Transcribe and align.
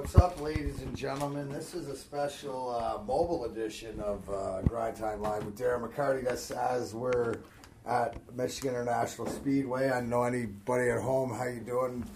What's 0.00 0.16
up, 0.16 0.40
ladies 0.40 0.80
and 0.80 0.96
gentlemen? 0.96 1.50
This 1.50 1.74
is 1.74 1.86
a 1.88 1.94
special 1.94 2.70
uh, 2.74 3.02
mobile 3.02 3.44
edition 3.44 4.00
of 4.00 4.26
uh, 4.30 4.62
Grind 4.62 4.96
Time 4.96 5.20
Live 5.20 5.44
with 5.44 5.58
Darren 5.58 5.86
McCarty. 5.86 6.24
That's 6.24 6.50
as 6.50 6.94
we're 6.94 7.40
at 7.86 8.16
Michigan 8.34 8.70
International 8.70 9.26
Speedway. 9.26 9.90
I 9.90 10.00
know 10.00 10.22
anybody 10.22 10.88
at 10.88 11.02
home. 11.02 11.34
How 11.34 11.44
you 11.48 11.60
doing? 11.60 12.06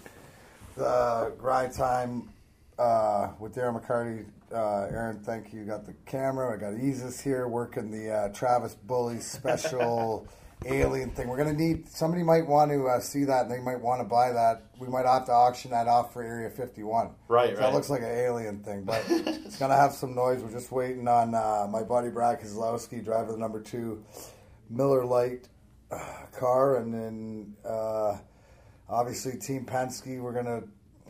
The 0.75 1.31
Grind 1.37 1.75
Time 1.75 2.29
uh, 2.79 3.33
with 3.39 3.53
Darren 3.53 3.79
McCarty. 3.79 4.25
Uh, 4.51 4.87
Aaron, 4.91 5.19
thank 5.19 5.53
you. 5.53 5.59
You 5.59 5.65
got 5.67 5.85
the 5.85 5.93
camera. 6.07 6.55
I 6.55 6.59
got 6.59 6.73
Isis 6.73 7.21
here 7.21 7.47
working 7.47 7.91
the 7.91 8.11
uh, 8.11 8.29
Travis 8.29 8.73
Bully 8.73 9.19
special 9.19 10.27
alien 10.65 11.11
thing. 11.11 11.27
We're 11.27 11.37
gonna 11.37 11.53
need 11.53 11.87
somebody 11.89 12.23
might 12.23 12.45
want 12.47 12.71
to 12.71 12.87
uh, 12.87 12.99
see 12.99 13.23
that. 13.25 13.43
and 13.43 13.51
They 13.51 13.59
might 13.59 13.79
want 13.81 14.01
to 14.01 14.05
buy 14.07 14.31
that. 14.31 14.63
We 14.79 14.87
might 14.87 15.05
have 15.05 15.25
to 15.25 15.31
auction 15.31 15.71
that 15.71 15.87
off 15.87 16.13
for 16.13 16.21
Area 16.23 16.49
51. 16.49 17.11
Right, 17.27 17.49
So 17.49 17.53
right. 17.55 17.61
That 17.61 17.73
looks 17.73 17.89
like 17.89 18.01
an 18.01 18.11
alien 18.11 18.59
thing, 18.63 18.83
but 18.83 19.03
it's 19.09 19.57
gonna 19.57 19.75
have 19.75 19.93
some 19.93 20.15
noise. 20.15 20.41
We're 20.41 20.51
just 20.51 20.71
waiting 20.71 21.07
on 21.07 21.33
uh, 21.35 21.67
my 21.69 21.83
buddy 21.83 22.09
Brad 22.09 22.41
Keselowski, 22.41 23.03
driver 23.03 23.31
the 23.31 23.37
number 23.37 23.61
two 23.61 24.03
Miller 24.69 25.05
Lite 25.05 25.47
uh, 25.91 26.25
car, 26.37 26.77
and 26.77 26.93
then 26.93 27.55
uh, 27.63 28.17
obviously 28.89 29.37
Team 29.37 29.65
Penske. 29.65 30.19
We're 30.21 30.33
gonna 30.33 30.63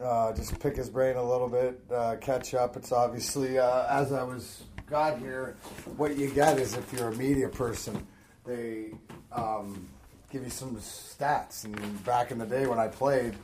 uh, 0.04 0.34
just 0.34 0.60
pick 0.60 0.76
his 0.76 0.90
brain 0.90 1.16
a 1.16 1.24
little 1.24 1.48
bit, 1.49 1.80
uh, 1.94 2.18
catch 2.18 2.54
up. 2.54 2.76
It's 2.76 2.91
obviously 2.91 3.58
uh, 3.58 3.85
as 3.90 4.12
I 4.12 4.24
was 4.24 4.63
got 4.88 5.18
here, 5.20 5.55
what 5.98 6.18
you 6.18 6.30
get 6.30 6.60
is 6.60 6.76
if 6.76 6.91
you're 6.94 7.08
a 7.08 7.16
media 7.16 7.49
person, 7.49 8.05
they 8.46 8.91
um, 9.36 9.88
give 10.32 10.44
you 10.44 10.50
some 10.50 10.76
stats. 10.78 11.66
And 11.66 12.04
back 12.04 12.32
in 12.32 12.38
the 12.38 12.46
day 12.46 12.66
when 12.66 12.80
I 12.80 12.88
played, 12.88 13.36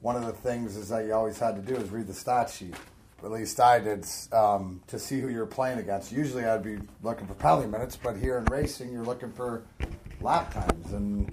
one 0.00 0.16
of 0.16 0.26
the 0.26 0.32
things 0.32 0.76
is 0.76 0.88
that 0.88 1.04
you 1.04 1.12
always 1.12 1.38
had 1.38 1.54
to 1.56 1.62
do 1.62 1.78
is 1.78 1.90
read 1.90 2.06
the 2.06 2.14
stat 2.14 2.50
sheet. 2.50 2.74
At 3.22 3.30
least 3.30 3.60
I 3.60 3.78
did 3.78 4.04
um, 4.32 4.82
to 4.88 4.98
see 4.98 5.20
who 5.20 5.28
you're 5.28 5.46
playing 5.46 5.78
against. 5.78 6.10
Usually 6.10 6.44
I'd 6.44 6.64
be 6.64 6.78
looking 7.02 7.28
for 7.28 7.34
penalty 7.34 7.68
minutes, 7.68 7.96
but 7.96 8.16
here 8.16 8.38
in 8.38 8.44
racing, 8.46 8.92
you're 8.92 9.04
looking 9.04 9.30
for 9.30 9.62
lap 10.20 10.52
times. 10.52 10.92
And 10.92 11.32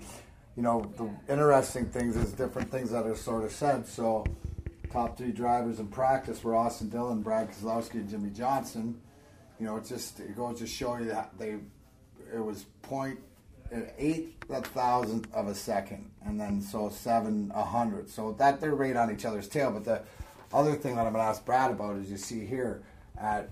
you 0.56 0.62
know 0.62 0.92
the 0.98 1.10
interesting 1.34 1.86
things 1.86 2.16
is 2.16 2.32
different 2.34 2.70
things 2.70 2.92
that 2.92 3.08
are 3.08 3.16
sort 3.16 3.44
of 3.44 3.52
said. 3.52 3.88
So 3.88 4.24
top 4.92 5.18
three 5.18 5.32
drivers 5.32 5.80
in 5.80 5.88
practice 5.88 6.44
were 6.44 6.56
Austin 6.56 6.90
Dillon, 6.90 7.24
Brad 7.24 7.50
Keselowski, 7.50 7.96
and 7.96 8.10
Jimmie 8.10 8.30
Johnson. 8.30 9.02
You 9.60 9.66
know, 9.66 9.78
it 9.78 9.86
just 9.86 10.20
it 10.20 10.36
goes 10.36 10.60
to 10.60 10.68
show 10.68 10.98
you 10.98 11.06
that 11.06 11.32
they 11.40 11.58
it 12.32 12.44
was 12.44 12.66
point 12.84 13.20
an 13.72 13.90
eighth 13.98 14.50
of 14.50 14.66
thousandth 14.68 15.34
of 15.34 15.48
a 15.48 15.56
second, 15.56 16.10
and 16.26 16.40
then 16.40 16.62
so 16.62 16.90
seven 16.90 17.52
a 17.54 17.64
hundred. 17.64 18.10
So 18.10 18.34
that 18.34 18.60
they're 18.60 18.76
right 18.76 18.96
on 18.96 19.12
each 19.12 19.26
other's 19.26 19.48
tail. 19.48 19.72
But 19.72 19.86
the 19.86 20.02
other 20.54 20.76
thing 20.76 20.96
that 20.96 21.06
I'm 21.06 21.14
going 21.14 21.24
to 21.24 21.30
ask 21.30 21.46
Brad 21.46 21.72
about 21.72 21.98
is 21.98 22.10
you 22.10 22.18
see 22.18 22.46
here 22.46 22.82
at 23.20 23.50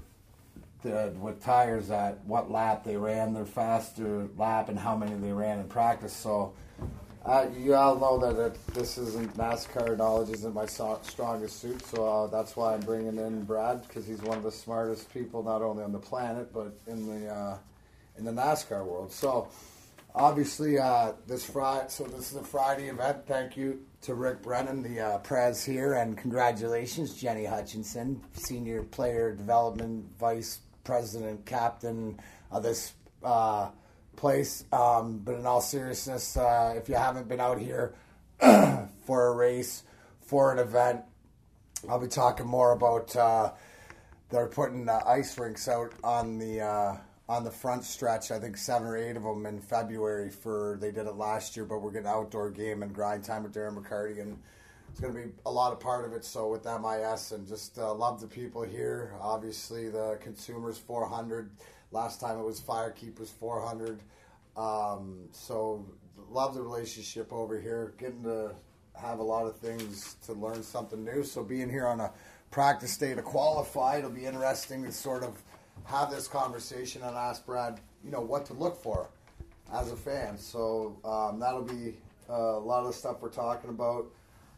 the 0.83 1.13
with 1.19 1.43
tires 1.43 1.89
at 1.91 2.23
what 2.25 2.51
lap 2.51 2.83
they 2.83 2.97
ran 2.97 3.33
their 3.33 3.45
faster 3.45 4.27
lap 4.37 4.69
and 4.69 4.79
how 4.79 4.95
many 4.95 5.15
they 5.15 5.33
ran 5.33 5.59
in 5.59 5.67
practice. 5.67 6.13
So. 6.13 6.53
Uh, 7.25 7.45
you 7.59 7.75
all 7.75 7.99
know 7.99 8.17
that 8.17 8.41
it, 8.41 8.67
this 8.73 8.97
isn't 8.97 9.35
NASCAR 9.35 9.97
knowledge 9.97 10.29
isn't 10.29 10.53
my 10.53 10.65
so- 10.65 10.97
strongest 11.03 11.59
suit, 11.59 11.85
so 11.85 12.07
uh, 12.07 12.27
that's 12.27 12.55
why 12.55 12.73
I'm 12.73 12.79
bringing 12.79 13.17
in 13.17 13.43
Brad 13.43 13.85
because 13.85 14.07
he's 14.07 14.21
one 14.21 14.37
of 14.37 14.45
the 14.45 14.51
smartest 14.51 15.13
people 15.13 15.43
not 15.43 15.61
only 15.61 15.83
on 15.83 15.91
the 15.91 15.99
planet 15.99 16.53
but 16.53 16.71
in 16.87 17.05
the 17.05 17.27
uh, 17.27 17.57
in 18.17 18.23
the 18.23 18.31
NASCAR 18.31 18.85
world. 18.85 19.11
So 19.11 19.49
obviously 20.17 20.79
uh, 20.79 21.13
this 21.27 21.45
Friday, 21.45 21.85
so 21.89 22.03
this 22.05 22.31
is 22.31 22.37
a 22.37 22.43
Friday 22.43 22.89
event. 22.89 23.27
Thank 23.27 23.55
you 23.55 23.81
to 24.01 24.15
Rick 24.15 24.41
Brenner, 24.41 24.75
the 24.81 24.99
uh, 24.99 25.17
Prez 25.19 25.63
here, 25.63 25.93
and 25.93 26.17
congratulations, 26.17 27.15
Jenny 27.15 27.45
Hutchinson, 27.45 28.21
Senior 28.33 28.83
Player 28.83 29.33
Development 29.35 30.05
Vice 30.19 30.59
President, 30.83 31.45
Captain 31.45 32.19
of 32.51 32.63
this 32.63 32.93
uh, 33.23 33.69
place. 34.15 34.65
Um, 34.71 35.19
but 35.19 35.35
in 35.35 35.45
all 35.45 35.61
seriousness, 35.61 36.35
uh, 36.35 36.73
if 36.75 36.89
you 36.89 36.95
haven't 36.95 37.27
been 37.27 37.39
out 37.39 37.59
here 37.59 37.93
for 38.39 39.27
a 39.27 39.35
race, 39.35 39.83
for 40.21 40.51
an 40.51 40.59
event, 40.59 41.01
I'll 41.87 41.99
be 41.99 42.07
talking 42.07 42.47
more 42.47 42.71
about. 42.71 43.15
Uh, 43.15 43.51
they're 44.29 44.47
putting 44.47 44.89
ice 44.89 45.37
rinks 45.37 45.69
out 45.69 45.93
on 46.03 46.37
the 46.37 46.59
uh, 46.59 46.97
on 47.29 47.43
the 47.43 47.51
front 47.51 47.83
stretch. 47.83 48.31
I 48.31 48.39
think 48.39 48.57
seven 48.57 48.87
or 48.87 48.97
eight 48.97 49.17
of 49.17 49.23
them 49.23 49.45
in 49.45 49.59
February. 49.59 50.29
For 50.29 50.77
they 50.79 50.91
did 50.91 51.07
it 51.07 51.15
last 51.15 51.55
year, 51.55 51.65
but 51.65 51.79
we're 51.79 51.91
getting 51.91 52.07
outdoor 52.07 52.49
game 52.49 52.83
and 52.83 52.93
grind 52.93 53.23
time 53.23 53.43
with 53.43 53.53
Darren 53.53 53.77
McCarty, 53.77 54.21
and 54.21 54.37
it's 54.89 54.99
going 54.99 55.13
to 55.13 55.19
be 55.19 55.33
a 55.45 55.51
lot 55.51 55.73
of 55.73 55.79
part 55.79 56.05
of 56.05 56.13
it. 56.13 56.23
So 56.23 56.49
with 56.49 56.65
MIS 56.65 57.31
and 57.31 57.47
just 57.47 57.77
uh, 57.77 57.93
love 57.93 58.21
the 58.21 58.27
people 58.27 58.63
here. 58.63 59.13
Obviously, 59.19 59.89
the 59.89 60.17
consumers 60.21 60.77
400. 60.77 61.51
Last 61.91 62.19
time 62.19 62.39
it 62.39 62.43
was 62.43 62.59
FireKeepers 62.59 63.29
400. 63.29 64.01
Um, 64.55 65.27
so 65.31 65.85
love 66.29 66.53
the 66.53 66.61
relationship 66.61 67.31
over 67.31 67.59
here. 67.59 67.93
Getting 67.97 68.23
to 68.23 68.55
have 68.95 69.19
a 69.19 69.23
lot 69.23 69.45
of 69.45 69.57
things 69.57 70.15
to 70.25 70.33
learn 70.33 70.63
something 70.63 71.03
new. 71.03 71.23
So 71.23 71.43
being 71.43 71.69
here 71.69 71.87
on 71.87 71.99
a 71.99 72.11
practice 72.51 72.97
day 72.97 73.13
to 73.13 73.21
qualify, 73.21 73.97
it'll 73.97 74.09
be 74.09 74.25
interesting 74.25 74.83
to 74.83 74.91
sort 74.91 75.23
of 75.23 75.41
have 75.85 76.11
this 76.11 76.27
conversation 76.27 77.01
and 77.03 77.15
ask 77.15 77.45
Brad, 77.45 77.79
you 78.03 78.11
know, 78.11 78.21
what 78.21 78.45
to 78.47 78.53
look 78.53 78.81
for 78.81 79.09
as 79.73 79.91
a 79.91 79.95
fan. 79.95 80.37
So 80.37 80.97
um, 81.03 81.39
that'll 81.39 81.63
be 81.63 81.95
uh, 82.29 82.33
a 82.33 82.59
lot 82.59 82.81
of 82.81 82.87
the 82.87 82.93
stuff 82.93 83.21
we're 83.21 83.29
talking 83.29 83.69
about. 83.69 84.07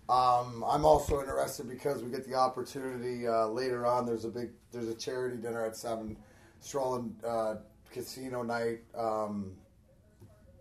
Um, 0.10 0.64
I'm 0.68 0.86
also 0.86 1.20
interested 1.20 1.70
because 1.70 2.02
we 2.02 2.10
get 2.10 2.28
the 2.28 2.34
opportunity 2.34 3.28
uh, 3.28 3.48
later 3.48 3.86
on. 3.86 4.06
There's 4.08 4.26
a 4.26 4.30
big, 4.30 4.50
there's 4.72 4.88
a 4.88 4.96
charity 4.96 5.38
dinner 5.38 5.64
at 5.64 5.76
seven, 5.76 6.18
strolling 6.62 7.16
uh, 7.26 7.56
casino 7.92 8.42
night 8.42 8.80
um, 8.98 9.52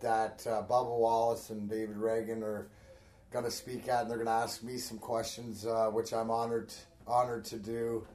that 0.01 0.45
uh, 0.45 0.61
Bubba 0.69 0.97
Wallace 0.97 1.49
and 1.49 1.67
David 1.67 1.97
Ragan 1.97 2.43
are 2.43 2.69
going 3.31 3.45
to 3.45 3.51
speak 3.51 3.87
at, 3.87 4.03
and 4.03 4.09
they're 4.09 4.17
going 4.17 4.27
to 4.27 4.31
ask 4.31 4.63
me 4.63 4.77
some 4.77 4.99
questions, 4.99 5.65
uh, 5.65 5.87
which 5.87 6.13
I'm 6.13 6.29
honored 6.29 6.71
honored 7.07 7.43
to 7.45 7.57
do 7.57 8.05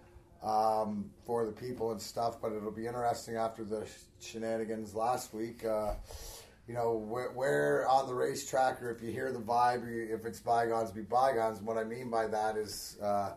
um, 0.44 1.10
for 1.26 1.44
the 1.46 1.52
people 1.52 1.90
and 1.92 2.00
stuff. 2.00 2.40
But 2.40 2.52
it'll 2.52 2.70
be 2.70 2.86
interesting 2.86 3.36
after 3.36 3.64
the 3.64 3.86
shenanigans 4.20 4.94
last 4.94 5.34
week. 5.34 5.64
Uh, 5.64 5.94
you 6.68 6.74
know, 6.74 6.94
where, 6.94 7.30
where 7.32 7.88
on 7.88 8.06
the 8.06 8.14
racetrack, 8.14 8.80
or 8.82 8.90
if 8.90 9.02
you 9.02 9.10
hear 9.10 9.32
the 9.32 9.38
vibe, 9.38 9.84
if 10.10 10.24
it's 10.24 10.40
bygones, 10.40 10.90
be 10.92 11.02
bygones. 11.02 11.60
What 11.60 11.76
I 11.76 11.84
mean 11.84 12.10
by 12.10 12.26
that 12.28 12.56
is. 12.56 12.96
Uh, 13.02 13.32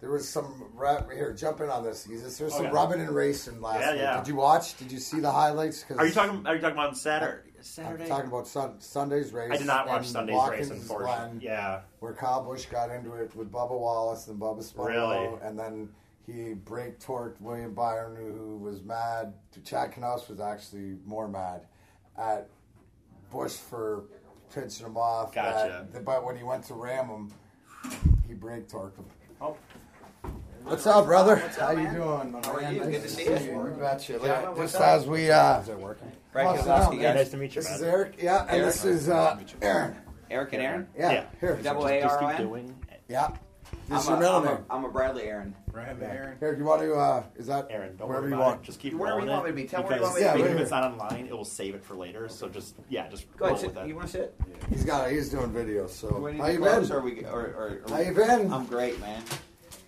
there 0.00 0.10
was 0.10 0.26
some 0.26 0.64
rub, 0.72 1.12
here. 1.12 1.34
Jump 1.34 1.60
in 1.60 1.68
on 1.68 1.84
this. 1.84 2.04
Jesus. 2.06 2.38
There 2.38 2.46
was 2.46 2.54
Oh, 2.54 2.56
some 2.56 2.66
yeah. 2.68 2.72
rubbing 2.72 3.00
and 3.02 3.10
racing 3.14 3.60
last 3.60 3.80
Yeah, 3.80 3.92
week. 3.92 4.00
yeah. 4.00 4.16
Did 4.16 4.28
you 4.28 4.34
watch? 4.36 4.74
Did 4.78 4.90
you 4.90 4.98
see 4.98 5.20
the 5.20 5.30
highlights? 5.30 5.84
'Cause 5.84 5.98
Are 5.98 6.06
you 6.06 6.12
talking? 6.14 6.46
Are 6.46 6.54
you 6.54 6.60
talking 6.62 6.78
about 6.78 6.96
Saturday? 6.96 7.50
Saturday. 7.60 8.04
I'm 8.04 8.08
talking 8.08 8.28
about 8.28 8.46
sun, 8.48 8.80
Sunday's 8.80 9.30
race. 9.34 9.50
I 9.52 9.58
did 9.58 9.66
not 9.66 9.86
watch 9.86 10.08
Sunday's 10.08 10.36
Watkins 10.36 10.70
race, 10.70 10.80
unfortunately. 10.80 11.16
Glen, 11.32 11.40
Yeah. 11.42 11.80
where 11.98 12.14
Kyle 12.14 12.42
Busch 12.42 12.64
got 12.64 12.90
into 12.90 13.12
it 13.12 13.36
with 13.36 13.52
Bubba 13.52 13.78
Wallace 13.78 14.26
and 14.28 14.40
Bubba 14.40 14.62
spun 14.62 14.86
Really? 14.86 15.38
and 15.42 15.58
then 15.58 15.90
he 16.32 16.54
break 16.54 16.98
torqued 17.00 17.40
William 17.40 17.74
Byron, 17.74 18.16
who 18.16 18.56
was 18.58 18.82
mad. 18.82 19.34
Chad 19.64 19.92
Knaus 19.92 20.28
was 20.28 20.40
actually 20.40 20.96
more 21.06 21.28
mad 21.28 21.62
at 22.18 22.48
Busch 23.30 23.52
for 23.54 24.04
pinching 24.54 24.86
him 24.86 24.96
off. 24.96 25.34
Gotcha. 25.34 25.86
That- 25.92 26.04
but 26.04 26.24
when 26.24 26.36
he 26.36 26.42
went 26.42 26.64
to 26.64 26.74
ram 26.74 27.06
him, 27.08 27.32
he 28.26 28.34
break 28.34 28.68
torqued 28.68 28.96
him. 28.96 29.04
Oh, 29.40 29.56
What's 30.64 30.86
up, 30.86 31.06
brother? 31.06 31.36
What's 31.36 31.56
How 31.56 31.68
up, 31.68 31.76
you 31.78 31.84
man? 31.84 31.94
doing? 31.94 32.32
my 32.32 32.40
How 32.44 32.52
are 32.56 32.72
you? 32.72 32.80
Nice 32.80 32.88
Good 32.90 33.02
to 33.02 33.08
see 33.08 33.24
you. 33.24 33.30
You 33.64 33.76
betcha. 33.80 34.20
Yeah, 34.22 34.40
Look, 34.50 34.58
Just 34.58 34.74
up? 34.76 34.82
as 34.82 35.06
we. 35.06 35.30
Uh, 35.30 35.62
Brad 35.62 36.46
Oh, 36.46 36.56
sit 36.56 36.64
Keselowski, 36.66 36.66
down, 36.90 37.00
yeah. 37.00 37.12
Nice 37.14 37.30
to 37.30 37.36
meet 37.38 37.54
you, 37.56 37.62
this 37.62 37.70
man. 37.70 37.76
is 37.76 37.82
Eric. 37.82 38.14
Yeah, 38.22 38.42
and 38.42 38.50
Eric. 38.50 38.64
this 38.66 38.84
is 38.84 39.08
uh, 39.08 39.40
Aaron. 39.62 39.96
Eric 40.30 40.52
and 40.52 40.62
Aaron. 40.62 40.86
Yeah, 40.96 41.12
Yeah. 41.12 41.24
here. 41.40 41.58
Double 41.62 41.82
just, 41.82 41.94
A 41.94 42.00
just 42.02 42.14
R 42.14 42.22
O 42.24 42.28
keep 42.30 42.40
N. 42.40 42.46
doing. 42.46 42.86
Yeah. 43.08 43.28
This 43.88 44.02
is 44.04 44.08
I'm 44.08 44.12
your 44.12 44.16
a, 44.16 44.20
middle 44.20 44.36
I'm, 44.36 44.44
name. 44.44 44.64
a, 44.70 44.74
I'm 44.74 44.84
a 44.84 44.88
Bradley 44.88 45.22
Aaron. 45.24 45.54
Bradley 45.72 46.06
Aaron. 46.06 46.36
Here, 46.38 46.52
do 46.52 46.58
you 46.60 46.64
want 46.64 46.82
to? 46.82 46.94
Uh, 46.94 47.24
is 47.36 47.46
that 47.48 47.66
Aaron, 47.70 47.96
don't 47.96 48.08
wherever 48.08 48.24
worry 48.24 48.30
you 48.32 48.36
about 48.36 48.46
want? 48.48 48.62
it. 48.62 48.66
Just 48.66 48.78
keep 48.80 48.94
Wherever 48.94 49.16
rolling 49.18 49.28
you 49.30 49.34
want 49.34 49.48
it. 49.48 49.54
me 49.54 49.62
to 49.62 49.66
be. 49.66 49.68
Tell 49.68 49.82
me 49.82 49.88
because 49.88 50.00
where 50.14 50.20
you 50.20 50.26
want 50.26 50.36
me 50.36 50.42
to 50.42 50.48
even 50.48 50.52
be. 50.52 50.56
if 50.56 50.62
it's 50.62 50.70
not 50.70 50.84
online, 50.92 51.26
it 51.26 51.32
will 51.36 51.44
save 51.44 51.74
it 51.74 51.84
for 51.84 51.94
later. 51.96 52.28
So 52.28 52.48
just 52.48 52.76
yeah, 52.88 53.08
just 53.08 53.26
Go 53.36 53.46
roll 53.46 53.54
ahead. 53.54 53.66
with 53.66 53.74
Sit. 53.74 53.82
it. 53.84 53.88
You 53.88 53.94
want 53.96 54.06
to 54.08 54.12
sit? 54.12 54.34
He's 54.70 54.84
got. 54.84 55.10
He's 55.10 55.28
doing 55.28 55.50
videos. 55.50 55.90
So 55.90 56.18
We 56.18 56.32
need 56.32 56.40
how 56.40 56.46
to 56.46 56.52
you 56.52 56.58
close, 56.60 56.88
been? 56.88 56.96
Or 56.96 57.00
we, 57.00 57.24
or, 57.24 57.40
or, 57.40 57.82
or 57.86 57.90
How 57.94 58.00
you 58.00 58.12
been? 58.14 58.52
I'm 58.52 58.66
great, 58.66 59.00
man. 59.00 59.22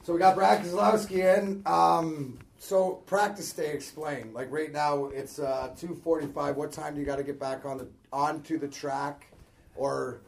So 0.02 0.12
we 0.12 0.18
got 0.18 0.34
Brad 0.34 0.64
Keselowski 0.64 1.38
in. 1.38 1.62
Um, 1.64 2.38
so 2.58 2.94
practice 3.06 3.52
day, 3.52 3.72
explain. 3.72 4.32
Like 4.32 4.50
right 4.50 4.72
now, 4.72 5.06
it's 5.06 5.38
uh, 5.38 5.72
two 5.78 5.94
forty-five. 5.94 6.56
What 6.56 6.72
time 6.72 6.94
do 6.94 7.00
you 7.00 7.06
got 7.06 7.16
to 7.16 7.22
get 7.24 7.38
back 7.38 7.64
on 7.64 7.78
the 7.78 7.86
onto 8.12 8.58
the 8.58 8.68
track, 8.68 9.26
or 9.76 10.22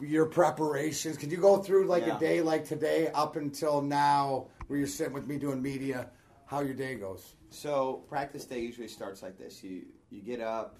your 0.00 0.26
preparations? 0.26 1.16
Could 1.16 1.30
you 1.32 1.38
go 1.38 1.58
through 1.58 1.86
like 1.86 2.06
Yeah. 2.06 2.16
a 2.16 2.20
day 2.20 2.40
like 2.42 2.64
today 2.64 3.08
up 3.08 3.36
until 3.36 3.80
now, 3.82 4.48
where 4.66 4.78
you're 4.78 4.88
sitting 4.88 5.12
with 5.12 5.26
me 5.26 5.38
doing 5.38 5.62
media? 5.62 6.10
How 6.46 6.60
your 6.60 6.74
day 6.74 6.94
goes? 6.96 7.34
So 7.50 8.04
practice 8.08 8.44
day 8.44 8.60
usually 8.60 8.88
starts 8.88 9.22
like 9.22 9.38
this. 9.38 9.62
You 9.62 9.86
you 10.10 10.20
get 10.22 10.40
up 10.40 10.78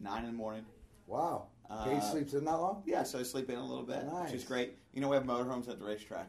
nine 0.00 0.24
in 0.24 0.30
the 0.32 0.36
morning. 0.36 0.64
Wow. 1.06 1.48
Uh, 1.68 1.84
Katie 1.84 2.00
sleeps 2.00 2.34
in 2.34 2.44
that 2.44 2.56
long? 2.56 2.82
Yeah, 2.86 3.02
so 3.02 3.18
I 3.18 3.22
sleep 3.22 3.48
in 3.50 3.56
a 3.56 3.64
little 3.64 3.84
bit, 3.84 4.04
Nice. 4.04 4.26
which 4.30 4.40
is 4.42 4.44
great. 4.44 4.76
You 4.92 5.00
know, 5.00 5.08
we 5.08 5.16
have 5.16 5.24
motorhomes 5.24 5.68
at 5.68 5.78
the 5.78 5.84
racetrack. 5.84 6.28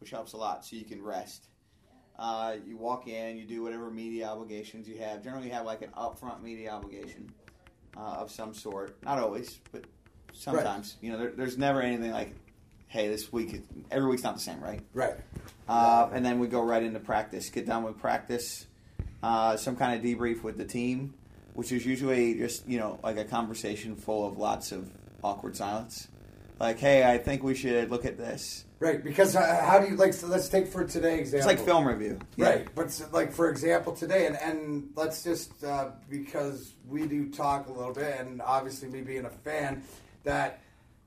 which 0.00 0.10
helps 0.10 0.32
a 0.32 0.36
lot. 0.36 0.64
So 0.64 0.74
you 0.74 0.84
can 0.84 1.00
rest. 1.00 1.46
Uh, 2.18 2.56
you 2.66 2.76
walk 2.76 3.06
in, 3.06 3.36
you 3.38 3.44
do 3.46 3.62
whatever 3.62 3.88
media 3.88 4.26
obligations 4.26 4.88
you 4.88 4.98
have. 4.98 5.22
Generally, 5.22 5.46
you 5.46 5.52
have 5.52 5.64
like 5.64 5.80
an 5.82 5.90
upfront 5.90 6.42
media 6.42 6.70
obligation 6.70 7.30
uh, 7.96 8.00
of 8.00 8.28
some 8.30 8.52
sort. 8.52 9.00
Not 9.04 9.18
always, 9.20 9.60
but 9.70 9.84
sometimes. 10.32 10.96
You 11.00 11.12
know, 11.12 11.18
there, 11.18 11.30
there's 11.30 11.58
never 11.58 11.80
anything 11.80 12.10
like, 12.12 12.34
hey, 12.88 13.08
this 13.08 13.32
week, 13.32 13.62
every 13.90 14.08
week's 14.08 14.22
not 14.22 14.34
the 14.34 14.40
same, 14.40 14.60
right? 14.60 14.80
Right. 14.94 15.14
Uh, 15.68 16.08
and 16.12 16.24
then 16.24 16.38
we 16.38 16.46
go 16.48 16.62
right 16.62 16.82
into 16.82 17.00
practice. 17.00 17.48
Get 17.50 17.66
done 17.66 17.84
with 17.84 17.98
practice, 17.98 18.66
uh, 19.22 19.56
some 19.56 19.76
kind 19.76 19.96
of 19.98 20.04
debrief 20.04 20.42
with 20.42 20.58
the 20.58 20.64
team, 20.64 21.14
which 21.54 21.72
is 21.72 21.86
usually 21.86 22.34
just 22.34 22.66
you 22.68 22.78
know 22.78 22.98
like 23.02 23.16
a 23.16 23.24
conversation 23.24 23.96
full 23.96 24.26
of 24.26 24.36
lots 24.38 24.72
of 24.72 24.90
awkward 25.22 25.56
silence. 25.56 26.08
Like, 26.60 26.78
hey, 26.78 27.02
I 27.10 27.18
think 27.18 27.42
we 27.42 27.54
should 27.54 27.90
look 27.90 28.04
at 28.04 28.16
this. 28.18 28.64
Right. 28.78 29.02
Because 29.02 29.34
uh, 29.36 29.64
how 29.64 29.78
do 29.80 29.86
you 29.88 29.96
like? 29.96 30.12
So 30.12 30.26
let's 30.26 30.48
take 30.48 30.66
for 30.68 30.84
today 30.84 31.18
example. 31.20 31.48
It's 31.50 31.58
like 31.58 31.64
film 31.66 31.86
review, 31.86 32.18
Yeah. 32.36 32.46
Right, 32.46 32.68
but 32.74 32.86
s- 32.86 33.04
like 33.12 33.32
for 33.32 33.48
example 33.48 33.92
today, 33.94 34.26
and, 34.26 34.36
and 34.36 34.90
let's 34.96 35.22
just 35.24 35.62
uh, 35.64 35.90
because 36.10 36.74
we 36.88 37.06
do 37.06 37.28
talk 37.30 37.68
a 37.68 37.72
little 37.72 37.94
bit, 37.94 38.16
and 38.18 38.42
obviously 38.42 38.88
me 38.88 39.00
being 39.00 39.24
a 39.24 39.30
fan, 39.30 39.82
that 40.24 40.60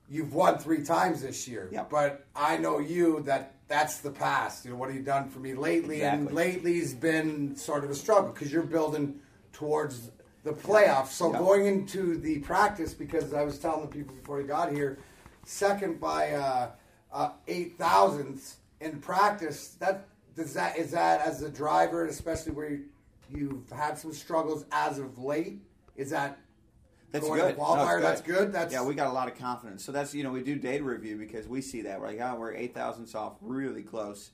you've 0.08 0.34
won 0.34 0.58
three 0.58 0.82
times 0.82 1.22
this 1.22 1.48
year. 1.48 1.68
Yep. 1.72 1.90
But 1.90 2.26
I 2.34 2.56
know 2.56 2.78
you 2.78 3.20
that 3.22 3.54
that's 3.68 3.98
the 3.98 4.10
past. 4.10 4.64
You 4.64 4.72
know 4.72 4.76
what 4.76 4.88
have 4.88 4.96
you 4.96 5.02
done 5.02 5.28
for 5.28 5.40
me 5.40 5.54
lately? 5.54 6.02
And 6.02 6.30
lately's 6.32 6.94
been 6.94 7.56
sort 7.56 7.84
of 7.84 7.90
a 7.90 7.94
struggle 7.94 8.32
because 8.32 8.52
you're 8.52 8.62
building 8.62 9.20
towards 9.52 10.10
the 10.44 10.52
playoffs. 10.52 11.08
So 11.08 11.32
Yep. 11.32 11.40
going 11.40 11.66
into 11.66 12.16
the 12.18 12.38
practice, 12.40 12.94
because 12.94 13.34
I 13.34 13.42
was 13.42 13.58
telling 13.58 13.82
the 13.82 13.88
people 13.88 14.14
before 14.14 14.40
you 14.40 14.46
got 14.46 14.72
here, 14.72 14.98
second 15.44 16.00
by 16.00 16.32
uh, 16.32 16.70
uh, 17.12 17.30
eight 17.48 17.76
thousandths 17.78 18.56
in 18.80 19.00
practice. 19.00 19.76
That 19.80 20.06
does 20.36 20.54
that 20.54 20.78
is 20.78 20.92
that 20.92 21.20
as 21.22 21.42
a 21.42 21.48
driver, 21.48 22.06
especially 22.06 22.52
where 22.52 22.70
you, 22.70 22.84
you've 23.30 23.68
had 23.70 23.98
some 23.98 24.12
struggles 24.12 24.64
as 24.70 24.98
of 24.98 25.18
late. 25.18 25.60
Is 25.96 26.10
that 26.10 26.38
That's 27.12 27.26
going 27.26 27.40
good. 27.40 27.54
to 27.54 27.60
qualifier? 27.60 28.00
No, 28.00 28.02
that's 28.02 28.20
good. 28.20 28.52
That's 28.52 28.72
yeah, 28.72 28.82
we 28.82 28.94
got 28.94 29.06
a 29.06 29.12
lot 29.12 29.28
of 29.28 29.38
confidence. 29.38 29.84
So 29.84 29.92
that's 29.92 30.14
you 30.14 30.24
know 30.24 30.30
we 30.30 30.42
do 30.42 30.56
data 30.56 30.84
review 30.84 31.16
because 31.16 31.48
we 31.48 31.60
see 31.62 31.82
that 31.82 32.00
we're 32.00 32.08
like, 32.08 32.20
oh, 32.20 32.36
we're 32.38 32.54
eight 32.54 32.74
thousandths 32.74 33.14
off, 33.14 33.34
really 33.40 33.82
close. 33.82 34.30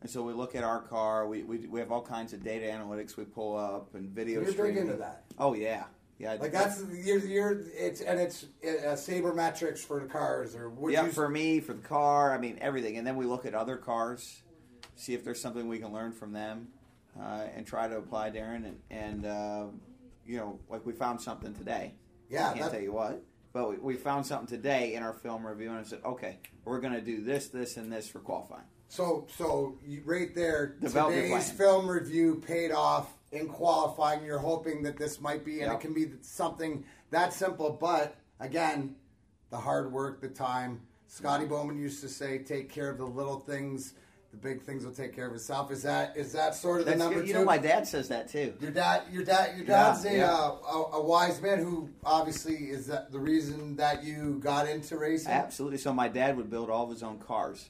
And 0.00 0.10
so 0.10 0.22
we 0.22 0.32
look 0.32 0.54
at 0.54 0.62
our 0.62 0.82
car. 0.82 1.26
We, 1.26 1.42
we, 1.42 1.58
we 1.66 1.80
have 1.80 1.90
all 1.90 2.02
kinds 2.02 2.32
of 2.32 2.44
data 2.44 2.66
analytics 2.66 3.16
we 3.16 3.24
pull 3.24 3.56
up 3.56 3.94
and 3.94 4.10
video. 4.10 4.36
You're 4.36 4.46
big 4.46 4.54
streaming. 4.54 4.82
into 4.82 4.96
that. 4.96 5.24
Oh 5.38 5.54
yeah, 5.54 5.84
yeah. 6.18 6.34
like 6.34 6.52
that's 6.52 6.82
you're, 6.92 7.18
you're 7.18 7.62
it's 7.74 8.00
and 8.02 8.20
it's 8.20 8.44
uh, 8.62 8.92
sabermetrics 8.92 9.78
for 9.78 10.00
the 10.00 10.06
cars 10.06 10.54
or 10.54 10.72
yeah, 10.90 11.06
you 11.06 11.12
for 11.12 11.28
me, 11.28 11.60
for 11.60 11.72
the 11.72 11.82
car, 11.82 12.34
I 12.34 12.38
mean 12.38 12.58
everything, 12.60 12.98
and 12.98 13.06
then 13.06 13.16
we 13.16 13.24
look 13.24 13.46
at 13.46 13.54
other 13.54 13.76
cars, 13.76 14.42
see 14.96 15.14
if 15.14 15.24
there's 15.24 15.40
something 15.40 15.68
we 15.68 15.78
can 15.78 15.92
learn 15.92 16.12
from 16.12 16.32
them, 16.32 16.68
uh, 17.18 17.44
and 17.54 17.66
try 17.66 17.88
to 17.88 17.96
apply, 17.96 18.30
Darren. 18.30 18.64
And, 18.64 18.78
and 18.90 19.26
uh, 19.26 19.64
you 20.26 20.36
know, 20.36 20.58
like 20.68 20.84
we 20.84 20.92
found 20.92 21.20
something 21.20 21.54
today. 21.54 21.94
Yeah, 22.28 22.50
I 22.50 22.52
can't 22.52 22.64
that- 22.64 22.72
tell 22.72 22.80
you 22.82 22.92
what, 22.92 23.22
but 23.52 23.70
we, 23.70 23.76
we 23.76 23.94
found 23.96 24.26
something 24.26 24.46
today 24.48 24.94
in 24.94 25.02
our 25.02 25.12
film 25.12 25.46
review, 25.46 25.70
and 25.70 25.78
I 25.78 25.82
said, 25.84 26.00
okay, 26.04 26.38
we're 26.64 26.80
going 26.80 26.94
to 26.94 27.00
do 27.00 27.22
this, 27.22 27.48
this, 27.48 27.76
and 27.76 27.92
this 27.92 28.08
for 28.08 28.18
qualifying. 28.20 28.64
So, 28.88 29.26
so 29.36 29.78
right 30.04 30.34
there, 30.34 30.76
today's 30.80 31.50
film 31.50 31.88
review 31.88 32.42
paid 32.46 32.70
off 32.70 33.12
in 33.32 33.48
qualifying. 33.48 34.24
You're 34.24 34.38
hoping 34.38 34.82
that 34.84 34.96
this 34.96 35.20
might 35.20 35.44
be, 35.44 35.60
and 35.62 35.72
Yep. 35.72 35.74
it 35.74 35.80
can 35.80 35.94
be 35.94 36.12
something 36.22 36.84
that 37.10 37.32
simple. 37.32 37.70
But 37.80 38.16
again, 38.38 38.94
the 39.50 39.56
hard 39.58 39.92
work, 39.92 40.20
the 40.20 40.28
time. 40.28 40.82
Scotty 41.08 41.46
Bowman 41.46 41.78
used 41.78 42.00
to 42.02 42.08
say, 42.08 42.38
"Take 42.38 42.68
care 42.68 42.90
of 42.90 42.98
the 42.98 43.06
little 43.06 43.38
things; 43.40 43.94
the 44.40 44.48
big 44.48 44.62
things 44.62 44.84
will 44.84 44.92
take 44.92 45.14
care 45.14 45.26
of 45.28 45.34
itself." 45.34 45.70
Is 45.70 45.82
that 45.82 46.16
is 46.16 46.32
that 46.32 46.54
sort 46.54 46.80
of 46.80 46.86
That's 46.86 46.98
the 46.98 47.04
number 47.04 47.20
good. 47.20 47.28
You 47.28 47.34
two? 47.34 47.38
know, 47.40 47.44
my 47.44 47.58
dad 47.58 47.86
says 47.86 48.08
that 48.08 48.28
too. 48.28 48.54
Your 48.60 48.70
dad, 48.70 49.02
your 49.10 49.24
dad, 49.24 49.56
your 49.56 49.66
Yeah, 49.66 49.92
dad's 49.92 50.04
a, 50.04 50.16
yeah. 50.16 50.32
uh, 50.32 50.56
a 50.72 50.82
a 50.96 51.02
wise 51.02 51.40
man 51.40 51.58
who 51.58 51.88
obviously 52.04 52.54
is 52.70 52.86
that 52.86 53.10
the 53.12 53.18
reason 53.18 53.76
that 53.76 54.04
you 54.04 54.38
got 54.42 54.68
into 54.68 54.96
racing. 54.98 55.32
Absolutely. 55.32 55.78
So 55.78 55.92
my 55.92 56.08
dad 56.08 56.36
would 56.36 56.50
build 56.50 56.70
all 56.70 56.84
of 56.84 56.90
his 56.90 57.02
own 57.02 57.18
cars, 57.18 57.68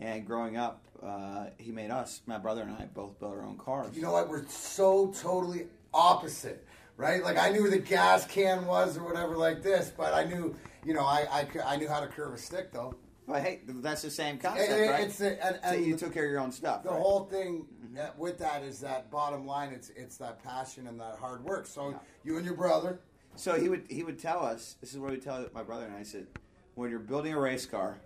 and 0.00 0.26
growing 0.26 0.56
up, 0.56 0.82
uh, 1.02 1.46
he 1.58 1.72
made 1.72 1.90
us, 1.90 2.20
my 2.26 2.38
brother 2.38 2.62
and 2.62 2.72
I, 2.72 2.86
both 2.86 3.18
build 3.18 3.32
our 3.32 3.44
own 3.44 3.58
cars. 3.58 3.94
You 3.96 4.02
know 4.02 4.12
what? 4.12 4.28
We're 4.28 4.46
so 4.48 5.12
totally 5.20 5.66
opposite, 5.92 6.64
right? 6.96 7.22
Like 7.22 7.38
I 7.38 7.50
knew 7.50 7.62
where 7.62 7.70
the 7.70 7.78
gas 7.78 8.26
can 8.26 8.66
was 8.66 8.96
or 8.96 9.04
whatever 9.04 9.36
like 9.36 9.62
this, 9.62 9.92
but 9.96 10.14
I 10.14 10.24
knew, 10.24 10.56
you 10.84 10.94
know, 10.94 11.04
I 11.04 11.26
I, 11.30 11.72
I 11.74 11.76
knew 11.76 11.88
how 11.88 12.00
to 12.00 12.06
curve 12.06 12.34
a 12.34 12.38
stick 12.38 12.72
though. 12.72 12.94
But 13.26 13.42
hey, 13.42 13.60
that's 13.66 14.02
the 14.02 14.10
same 14.10 14.38
concept, 14.38 14.70
It- 14.70 14.80
it- 14.80 14.90
right? 14.90 15.04
it's 15.04 15.20
a- 15.20 15.44
and- 15.44 15.60
so 15.62 15.70
and 15.70 15.86
you 15.86 15.96
took 15.96 16.12
care 16.12 16.24
of 16.24 16.30
your 16.30 16.40
own 16.40 16.50
stuff. 16.52 16.82
The 16.82 16.90
right? 16.90 17.00
whole 17.00 17.24
thing 17.26 17.66
uh, 17.98 18.08
with 18.18 18.38
that 18.38 18.62
is 18.62 18.80
that 18.80 19.10
bottom 19.10 19.46
line. 19.46 19.72
It's 19.72 19.90
it's 19.90 20.16
that 20.16 20.42
passion 20.42 20.86
and 20.88 20.98
that 21.00 21.16
hard 21.18 21.44
work. 21.44 21.66
So 21.66 21.90
Yeah. 21.90 21.98
you 22.24 22.36
and 22.36 22.44
your 22.44 22.54
brother, 22.56 23.00
So 23.36 23.58
he 23.58 23.68
would 23.68 23.86
he 23.88 24.02
would 24.02 24.18
tell 24.18 24.44
us. 24.44 24.76
This 24.80 24.92
is 24.92 24.98
what 24.98 25.10
he 25.10 25.16
would 25.16 25.24
tell 25.24 25.46
my 25.54 25.62
brother 25.62 25.86
and 25.86 25.94
I 25.94 26.02
said, 26.02 26.26
when 26.74 26.90
you're 26.90 26.98
building 26.98 27.32
a 27.32 27.38
race 27.40 27.64
car, 27.64 27.98